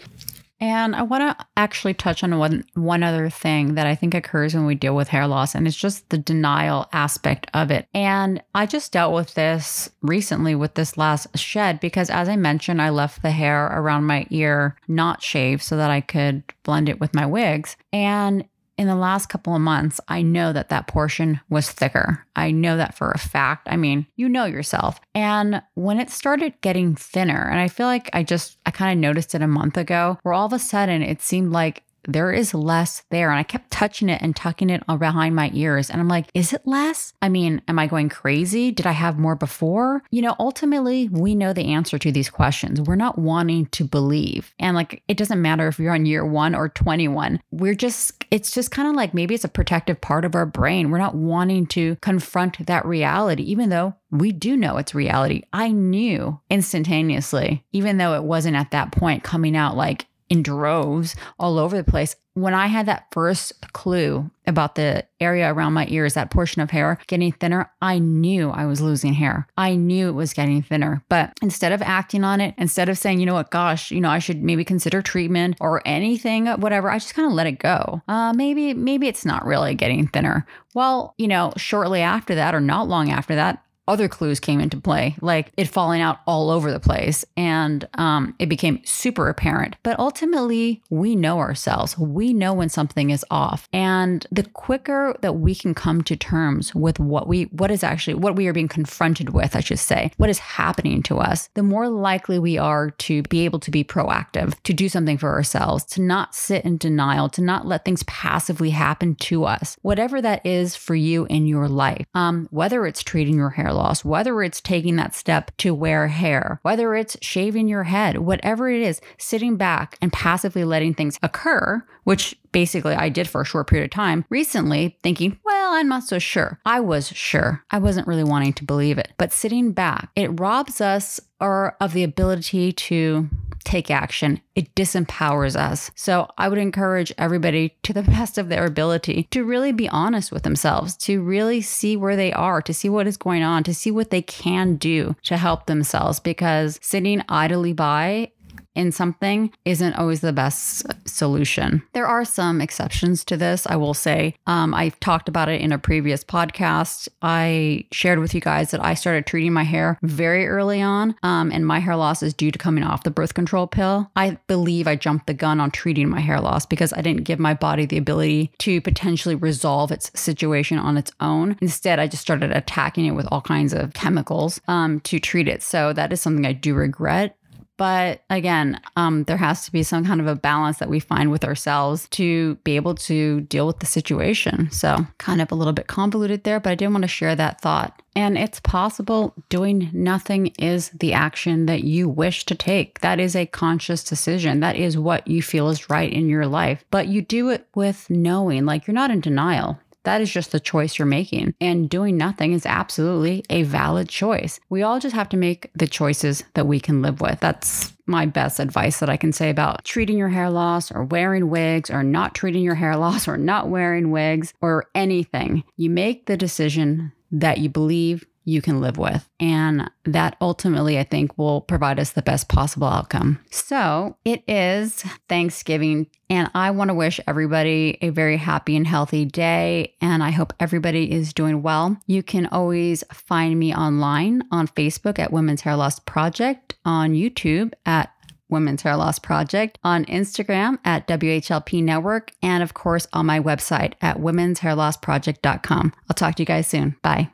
And 0.61 0.95
I 0.95 1.03
want 1.03 1.39
to 1.39 1.47
actually 1.57 1.95
touch 1.95 2.23
on 2.23 2.39
one 2.39 2.65
one 2.75 3.03
other 3.03 3.29
thing 3.29 3.75
that 3.75 3.87
I 3.87 3.95
think 3.95 4.15
occurs 4.15 4.55
when 4.55 4.67
we 4.67 4.75
deal 4.75 4.95
with 4.95 5.09
hair 5.09 5.27
loss 5.27 5.55
and 5.55 5.67
it's 5.67 5.77
just 5.77 6.09
the 6.11 6.19
denial 6.19 6.89
aspect 6.93 7.51
of 7.53 7.71
it. 7.71 7.89
And 7.93 8.43
I 8.55 8.67
just 8.67 8.93
dealt 8.93 9.15
with 9.15 9.35
this 9.35 9.91
recently 10.03 10.55
with 10.55 10.75
this 10.75 10.97
last 10.97 11.37
shed 11.37 11.81
because 11.81 12.09
as 12.09 12.29
I 12.29 12.37
mentioned 12.37 12.81
I 12.81 12.91
left 12.91 13.23
the 13.23 13.31
hair 13.31 13.67
around 13.67 14.05
my 14.05 14.27
ear 14.31 14.77
not 14.89 15.23
shaved 15.23 15.63
so 15.63 15.77
that 15.77 15.91
I 15.91 16.01
could 16.01 16.45
blend 16.63 16.89
it 16.89 17.01
with 17.01 17.15
my 17.15 17.27
wigs. 17.27 17.77
And 17.93 18.45
in 18.77 18.87
the 18.87 18.97
last 18.97 19.29
couple 19.29 19.55
of 19.55 19.61
months, 19.61 20.01
I 20.09 20.23
know 20.23 20.53
that 20.53 20.69
that 20.71 20.87
portion 20.87 21.41
was 21.49 21.71
thicker. 21.71 22.27
I 22.35 22.51
know 22.51 22.77
that 22.77 22.97
for 22.97 23.11
a 23.11 23.19
fact. 23.19 23.69
I 23.71 23.77
mean, 23.77 24.07
you 24.17 24.29
know 24.29 24.45
yourself. 24.47 25.01
And 25.15 25.63
when 25.75 26.01
it 26.01 26.11
started 26.11 26.61
getting 26.61 26.97
thinner, 26.97 27.49
and 27.49 27.61
I 27.61 27.69
feel 27.69 27.87
like 27.87 28.11
I 28.13 28.23
just, 28.23 28.59
I 28.67 28.71
kind 28.71 28.93
of 28.93 29.01
noticed 29.01 29.35
it 29.35 29.43
a 29.43 29.47
month 29.47 29.77
ago, 29.77 30.19
where 30.23 30.35
all 30.35 30.47
of 30.47 30.53
a 30.53 30.59
sudden 30.59 31.03
it 31.03 31.23
seemed 31.23 31.53
like 31.53 31.85
there 32.07 32.33
is 32.33 32.55
less 32.55 33.03
there. 33.11 33.31
And 33.31 33.39
I 33.39 33.43
kept 33.43 33.71
touching 33.71 34.09
it 34.09 34.23
and 34.23 34.35
tucking 34.35 34.71
it 34.71 34.87
behind 34.87 35.35
my 35.35 35.51
ears. 35.55 35.91
And 35.91 36.01
I'm 36.01 36.09
like, 36.09 36.27
is 36.35 36.53
it 36.53 36.67
less? 36.67 37.13
I 37.23 37.29
mean, 37.29 37.63
am 37.69 37.79
I 37.79 37.87
going 37.87 38.09
crazy? 38.09 38.71
Did 38.71 38.87
I 38.87 38.93
have 38.93 39.19
more 39.19 39.37
before? 39.37 40.03
You 40.11 40.23
know, 40.23 40.37
ultimately, 40.39 41.09
we 41.09 41.35
know 41.35 41.53
the 41.53 41.73
answer 41.73 41.99
to 41.99 42.13
these 42.13 42.31
questions. 42.31 42.81
We're 42.81 42.97
not 42.97 43.19
wanting 43.19 43.67
to 43.67 43.85
believe. 43.85 44.55
And 44.59 44.77
like, 44.77 45.03
it 45.09 45.17
doesn't 45.17 45.43
matter 45.43 45.69
if 45.69 45.79
you're 45.79 45.95
on 45.95 46.07
year 46.07 46.25
one 46.25 46.55
or 46.55 46.69
21. 46.69 47.41
We're 47.51 47.75
just, 47.75 48.25
it's 48.31 48.53
just 48.53 48.71
kind 48.71 48.89
of 48.89 48.95
like 48.95 49.15
maybe 49.15 49.35
it's 49.35 49.45
a 49.45 49.49
protective 49.49 50.01
part 50.01 50.25
of 50.25 50.35
our 50.35 50.47
brain. 50.47 50.91
We're 50.91 50.99
not 50.99 51.15
wanting 51.15 51.67
to 51.69 51.97
confront 51.97 52.67
that 52.67 52.85
reality, 52.87 53.43
even 53.45 53.71
though 53.71 53.95
we 54.11 54.33
do 54.33 54.57
know 54.57 54.77
it's 54.77 54.95
reality. 54.95 55.43
I 55.53 55.73
knew 55.73 56.41
instantaneously, 56.49 57.65
even 57.73 57.99
though 57.99 58.15
it 58.15 58.25
wasn't 58.25 58.57
at 58.57 58.71
that 58.71 58.93
point 58.93 59.25
coming 59.25 59.57
out 59.57 59.77
like, 59.77 60.07
in 60.35 60.43
droves 60.43 61.17
all 61.39 61.59
over 61.59 61.77
the 61.77 61.85
place. 61.85 62.17
When 62.35 62.53
I 62.53 62.67
had 62.67 62.87
that 62.87 63.07
first 63.13 63.53
clue 63.73 64.29
about 64.45 64.75
the 64.75 65.07
area 65.21 65.53
around 65.53 65.73
my 65.73 65.87
ears, 65.89 66.15
that 66.15 66.33
portion 66.33 66.61
of 66.61 66.71
hair 66.71 66.99
getting 67.07 67.31
thinner, 67.31 67.71
I 67.81 68.01
knew 68.01 68.51
I 68.51 68.67
was 68.67 68.81
losing 68.81 69.15
hair. 69.15 69.47
I 69.57 69.77
knew 69.77 70.09
it 70.09 70.15
was 70.15 70.33
getting 70.33 70.61
thinner. 70.61 71.05
But 71.09 71.33
instead 71.41 71.71
of 71.71 71.81
acting 71.81 72.25
on 72.25 72.41
it, 72.41 72.55
instead 72.59 72.89
of 72.89 72.99
saying, 72.99 73.21
you 73.21 73.27
know 73.27 73.35
what, 73.35 73.53
gosh, 73.53 73.93
you 73.93 74.01
know, 74.01 74.11
I 74.11 74.19
should 74.19 74.43
maybe 74.43 74.65
consider 74.65 75.01
treatment 75.01 75.57
or 75.61 75.81
anything, 75.87 76.47
whatever, 76.47 76.91
I 76.91 76.99
just 76.99 77.15
kind 77.15 77.29
of 77.29 77.35
let 77.35 77.47
it 77.47 77.61
go. 77.61 78.03
Uh, 78.09 78.33
maybe, 78.33 78.75
maybe 78.75 79.07
it's 79.07 79.25
not 79.25 79.47
really 79.47 79.77
getting 79.77 80.09
thinner. 80.09 80.45
Well, 80.75 81.15
you 81.17 81.29
know, 81.29 81.53
shortly 81.57 82.01
after 82.01 82.35
that, 82.35 82.53
or 82.53 82.61
not 82.61 82.89
long 82.89 83.11
after 83.11 83.37
that, 83.37 83.64
other 83.87 84.09
clues 84.09 84.41
came 84.41 84.61
into 84.61 84.81
play, 84.81 85.17
like 85.21 85.53
it 85.57 85.69
falling 85.69 86.01
out 86.01 86.19
all 86.27 86.51
over 86.51 86.71
the 86.71 86.81
place. 86.81 87.25
And 87.37 87.89
um, 87.95 88.35
it 88.39 88.49
became 88.49 88.81
super 88.85 89.29
apparent. 89.29 89.77
But 89.83 89.99
ultimately, 89.99 90.83
we 90.91 91.17
know 91.17 91.39
ourselves. 91.39 91.99
We 91.99 92.33
know 92.33 92.55
when 92.55 92.69
something 92.69 93.11
is 93.11 93.25
off. 93.31 93.69
And 93.73 94.27
the 94.31 94.45
quicker 94.45 95.15
that 95.21 95.35
we 95.35 95.55
can 95.55 95.75
come 95.75 96.03
to 96.05 96.17
terms 96.17 96.75
with 96.75 96.99
what 96.99 97.29
we, 97.29 97.45
what 97.45 97.71
is 97.71 97.83
actually, 97.83 98.15
what 98.15 98.37
we 98.37 98.47
are 98.47 98.53
being 98.53 98.69
confronted 98.69 99.31
with, 99.31 99.57
I 99.57 99.61
should 99.61 99.79
say, 99.79 100.13
what 100.17 100.31
is 100.31 100.39
happening 100.39 101.03
to 101.05 101.19
us, 101.19 101.49
the 101.55 101.63
more 101.63 101.89
likely 101.89 102.39
we 102.39 102.59
are 102.59 102.91
to 102.91 103.23
be 103.25 103.45
able 103.45 103.61
to 103.61 103.71
be 103.71 103.85
proactive, 103.85 104.55
to 104.63 104.73
do 104.73 104.89
something 104.89 105.19
for 105.19 105.31
ourselves, 105.31 105.85
to 105.85 106.01
not 106.01 106.35
sit 106.35 106.65
in 106.65 106.79
denial, 106.79 107.29
to 107.31 107.43
not 107.43 107.67
let 107.67 107.85
things 107.85 108.03
passively 108.05 108.71
happen 108.71 109.15
to 109.17 109.45
us, 109.45 109.77
whatever 109.83 110.23
that 110.23 110.45
is 110.47 110.77
for 110.77 110.95
you 110.95 111.27
in 111.27 111.47
your 111.47 111.69
life. 111.69 112.07
Um, 112.15 112.49
whether 112.51 112.87
it's 112.87 113.03
treating 113.03 113.37
your 113.37 113.51
hair 113.51 113.74
loss, 113.75 114.05
whether 114.05 114.43
it's 114.43 114.61
taking 114.61 114.97
that 114.97 115.15
step 115.15 115.51
to 115.59 115.75
wear 115.75 116.09
hair, 116.09 116.59
whether 116.63 116.95
it's 116.95 117.17
shaving 117.21 117.69
your 117.69 117.85
head, 117.85 118.19
whatever 118.19 118.69
it 118.69 118.81
is, 118.81 119.01
sitting 119.19 119.57
back 119.57 119.99
and 120.01 120.13
passively 120.13 120.65
letting 120.65 120.95
things 120.95 121.19
occur, 121.23 121.85
which 122.05 122.37
basically 122.53 122.95
I 122.95 123.09
did 123.09 123.29
for 123.29 123.41
a 123.41 123.47
short 123.47 123.69
period 123.69 123.87
of 123.87 123.91
time 123.91 124.25
recently, 124.31 124.99
thinking, 125.03 125.39
well, 125.45 125.75
I'm 125.75 125.89
not 125.89 126.05
so 126.05 126.19
sure. 126.19 126.61
I 126.65 126.81
was 126.81 127.09
sure. 127.09 127.65
I 127.71 127.79
wasn't 127.79 128.07
really 128.07 128.25
wanting 128.25 128.53
to 128.55 128.65
believe 128.65 128.99
it. 128.99 129.13
But 129.19 129.33
sitting 129.33 129.73
back, 129.73 130.11
it 130.15 130.39
robs 130.41 130.81
us 130.81 131.21
or 131.45 131.77
of 131.81 131.93
the 131.93 132.03
ability 132.03 132.73
to 132.73 133.29
take 133.65 133.91
action. 133.91 134.41
It 134.55 134.75
disempowers 134.75 135.57
us. 135.57 135.91
So 135.95 136.29
I 136.39 136.49
would 136.49 136.59
encourage 136.59 137.13
everybody 137.19 137.77
to 137.83 137.93
the 137.93 138.03
best 138.17 138.39
of 138.39 138.49
their 138.49 138.67
ability 138.67 139.29
to 139.31 139.45
really 139.45 139.73
be 139.73 139.89
honest 139.89 140.33
with 140.33 140.43
themselves, 140.43 140.97
to 140.99 141.23
really 141.23 141.61
see 141.61 141.97
where 141.97 142.17
they 142.17 142.33
are, 142.33 142.63
to 142.63 142.75
see 142.75 142.89
what 142.89 143.07
is 143.07 143.17
going 143.17 143.43
on, 143.43 143.65
to 143.65 143.75
see 143.75 143.91
what 143.91 144.11
they 144.11 144.23
can 144.23 144.77
do 144.77 145.17
to 145.25 145.37
help 145.37 145.67
themselves 145.67 146.21
because 146.21 146.79
sitting 146.83 147.23
idly 147.29 147.73
by 147.73 148.31
in 148.75 148.93
something 148.93 149.53
isn't 149.65 149.95
always 149.95 150.21
the 150.21 150.33
best 150.33 150.85
solution. 151.09 151.83
There 151.93 152.07
are 152.07 152.25
some 152.25 152.61
exceptions 152.61 153.25
to 153.27 153.37
this, 153.37 153.67
I 153.67 153.77
will 153.77 153.95
say. 153.95 154.35
Um, 154.47 154.75
I've 154.75 154.99
talked 155.01 155.29
about 155.29 155.49
it 155.49 155.61
in 155.61 155.73
a 155.73 155.79
previous 155.79 156.25
podcast. 156.25 157.09
I 157.23 157.87
shared 157.93 158.19
with 158.19 158.35
you 158.35 158.41
guys 158.41 158.71
that 158.71 158.85
I 158.85 158.95
started 158.95 159.27
treating 159.27 159.53
my 159.53 159.63
hair 159.63 159.99
very 160.03 160.47
early 160.47 160.83
on, 160.83 161.15
um, 161.23 161.51
and 161.53 161.67
my 161.67 161.79
hair 161.79 161.97
loss 161.97 162.23
is 162.23 162.35
due 162.35 162.51
to 162.51 162.59
coming 162.59 162.85
off 162.85 163.05
the 163.05 163.11
birth 163.11 163.35
control 163.35 163.67
pill. 163.67 164.11
I 164.17 164.39
believe 164.47 164.87
I 164.87 164.97
jumped 164.97 165.27
the 165.27 165.35
gun 165.35 165.61
on 165.61 165.71
treating 165.71 166.09
my 166.09 166.21
hair 166.21 166.41
loss 166.41 166.67
because 166.67 166.93
I 166.93 167.01
didn't 167.01 167.25
give 167.25 167.39
my 167.39 167.55
body 167.55 167.87
the 167.87 167.99
ability 167.99 168.53
to 168.59 168.81
potentially 168.81 169.35
resolve 169.35 169.93
its 169.93 170.11
situation 170.19 170.79
on 170.79 170.97
its 170.97 171.13
own. 171.21 171.57
Instead, 171.61 171.99
I 171.99 172.07
just 172.07 172.23
started 172.23 172.53
attacking 172.53 173.07
it 173.07 173.13
with 173.13 173.27
all 173.31 173.41
kinds 173.41 173.73
of 173.73 173.93
chemicals 173.95 174.61
um, 174.69 175.01
to 175.01 175.19
treat 175.19 175.49
it. 175.49 175.63
So 175.63 175.93
that 175.93 176.13
is 176.13 176.21
something 176.21 176.47
I 176.47 176.53
do 176.53 176.75
regret. 176.75 177.37
But 177.77 178.23
again, 178.31 178.81
um, 178.97 179.25
there 179.25 179.37
has 179.37 179.65
to 179.65 179.73
be 179.73 179.83
some 179.83 180.05
kind 180.05 180.21
of 180.21 180.27
a 180.27 180.37
balance 180.37 180.79
that 180.79 180.89
we 180.89 181.01
find 181.01 181.31
with 181.31 181.45
ourselves 181.45 182.09
to 182.11 182.55
be 182.57 182.77
able 182.77 182.95
to 182.95 183.41
deal 183.43 183.67
with 183.67 183.81
the 183.81 183.87
situation. 183.87 184.71
So, 184.71 185.07
kind 185.19 185.41
of 185.41 185.51
a 185.51 185.55
little 185.55 185.73
bit 185.73 185.87
convoluted 185.87 186.45
there, 186.45 186.61
but 186.61 186.71
I 186.71 186.75
did 186.75 186.89
want 186.89 187.03
to 187.03 187.09
share 187.09 187.35
that 187.35 187.61
thought. 187.61 188.01
And 188.17 188.39
it's 188.39 188.61
possible 188.61 189.35
doing 189.49 189.91
nothing 189.93 190.49
is 190.59 190.91
the 190.91 191.13
action 191.13 191.67
that 191.67 191.83
you 191.83 192.09
wish 192.09 192.47
to 192.47 192.55
take. 192.55 193.01
That 193.01 193.19
is 193.19 193.35
a 193.35 193.47
conscious 193.47 194.05
decision. 194.05 194.61
That 194.61 194.77
is 194.77 194.97
what 194.97 195.27
you 195.27 195.43
feel 195.43 195.69
is 195.69 195.91
right 195.91 196.13
in 196.13 196.29
your 196.29 196.47
life. 196.47 196.85
But 196.93 197.09
you 197.09 197.23
do 197.23 197.49
it 197.49 197.67
with 197.75 198.09
knowing, 198.09 198.67
like 198.67 198.87
you're 198.87 198.95
not 198.95 199.11
in 199.11 199.21
denial. 199.21 199.81
That 200.05 200.21
is 200.21 200.33
just 200.33 200.53
the 200.53 200.61
choice 200.61 200.99
you're 200.99 201.07
making. 201.07 201.55
And 201.61 201.91
doing 201.91 202.17
nothing 202.17 202.53
is 202.53 202.67
absolutely 202.67 203.45
a 203.51 203.65
valid 203.65 204.09
choice. 204.09 204.61
We 204.69 204.83
all 204.83 205.01
just 205.01 205.15
have 205.15 205.29
to 205.31 205.37
make 205.37 205.71
the 205.75 205.87
choices 205.87 206.45
that 206.55 206.67
we 206.67 206.81
can 206.81 207.03
live 207.03 207.21
with. 207.21 207.41
That's 207.41 207.93
my 208.07 208.27
best 208.27 208.61
advice 208.61 209.01
that 209.01 209.09
I 209.09 209.17
can 209.17 209.33
say 209.33 209.51
about 209.51 209.85
treating 209.85 210.19
your 210.19 210.29
hair 210.29 210.51
loss 210.51 210.93
or 210.93 211.05
wearing 211.05 211.49
wigs 211.49 211.91
or 211.91 212.03
not 212.03 212.35
treating 212.35 212.63
your 212.63 212.75
hair 212.75 212.97
loss 212.99 213.27
or 213.27 213.37
not 213.37 213.69
wearing 213.69 214.11
wigs 214.11 214.53
or 214.61 214.87
anything. 214.95 215.65
You 215.77 215.91
make 215.91 216.27
the 216.27 216.37
decision 216.37 217.13
that 217.33 217.59
you 217.59 217.69
believe 217.69 218.27
you 218.45 218.63
can 218.63 218.81
live 218.81 218.99
with. 218.99 219.29
And 219.41 219.91
that 220.05 220.37
ultimately, 220.41 220.99
I 220.99 221.05
think, 221.05 221.37
will 221.39 221.63
provide 221.63 221.99
us 221.99 222.13
the 222.13 222.23
best 222.23 222.49
possible 222.49 222.87
outcome. 222.87 223.41
So 223.51 224.17
it 224.25 224.43
is 224.49 225.03
Thanksgiving, 225.29 226.09
and 226.31 226.51
I 226.55 226.71
want 226.71 226.89
to 226.89 226.95
wish 226.95 227.21
everybody 227.27 227.99
a 228.01 228.11
very 228.11 228.37
happy 228.37 228.77
and 228.77 228.87
healthy 228.87 229.25
day. 229.25 229.95
And 230.01 230.23
I 230.23 230.31
hope 230.31 230.53
everybody 230.61 231.11
is 231.11 231.33
doing 231.33 231.63
well. 231.63 231.97
You 232.07 232.23
can 232.23 232.47
always 232.47 233.05
find 233.13 233.59
me 233.59 233.75
online 233.75 234.43
on 234.51 234.69
Facebook 234.69 235.19
at 235.19 235.33
Women's 235.33 235.63
Hair 235.63 235.77
Loss 235.77 236.01
Project, 236.01 236.75
on 236.85 237.13
YouTube 237.13 237.73
at 237.87 238.11
Women's 238.49 238.83
Hair 238.83 238.97
Loss 238.97 239.21
Project, 239.21 239.79
on 239.83 240.05
Instagram 240.05 240.79
at 240.85 241.09
WHLP 241.09 241.83
Network, 241.83 242.33
and 242.43 242.63
of 242.63 242.75
course 242.75 243.07
on 243.13 243.27
my 243.27 243.41
website 243.41 243.95
at 244.01 244.19
womenshairlossproject.com. 244.19 245.93
I'll 246.09 246.15
talk 246.15 246.37
to 246.37 246.43
you 246.43 246.47
guys 246.47 246.67
soon. 246.67 246.97
Bye. 247.03 247.31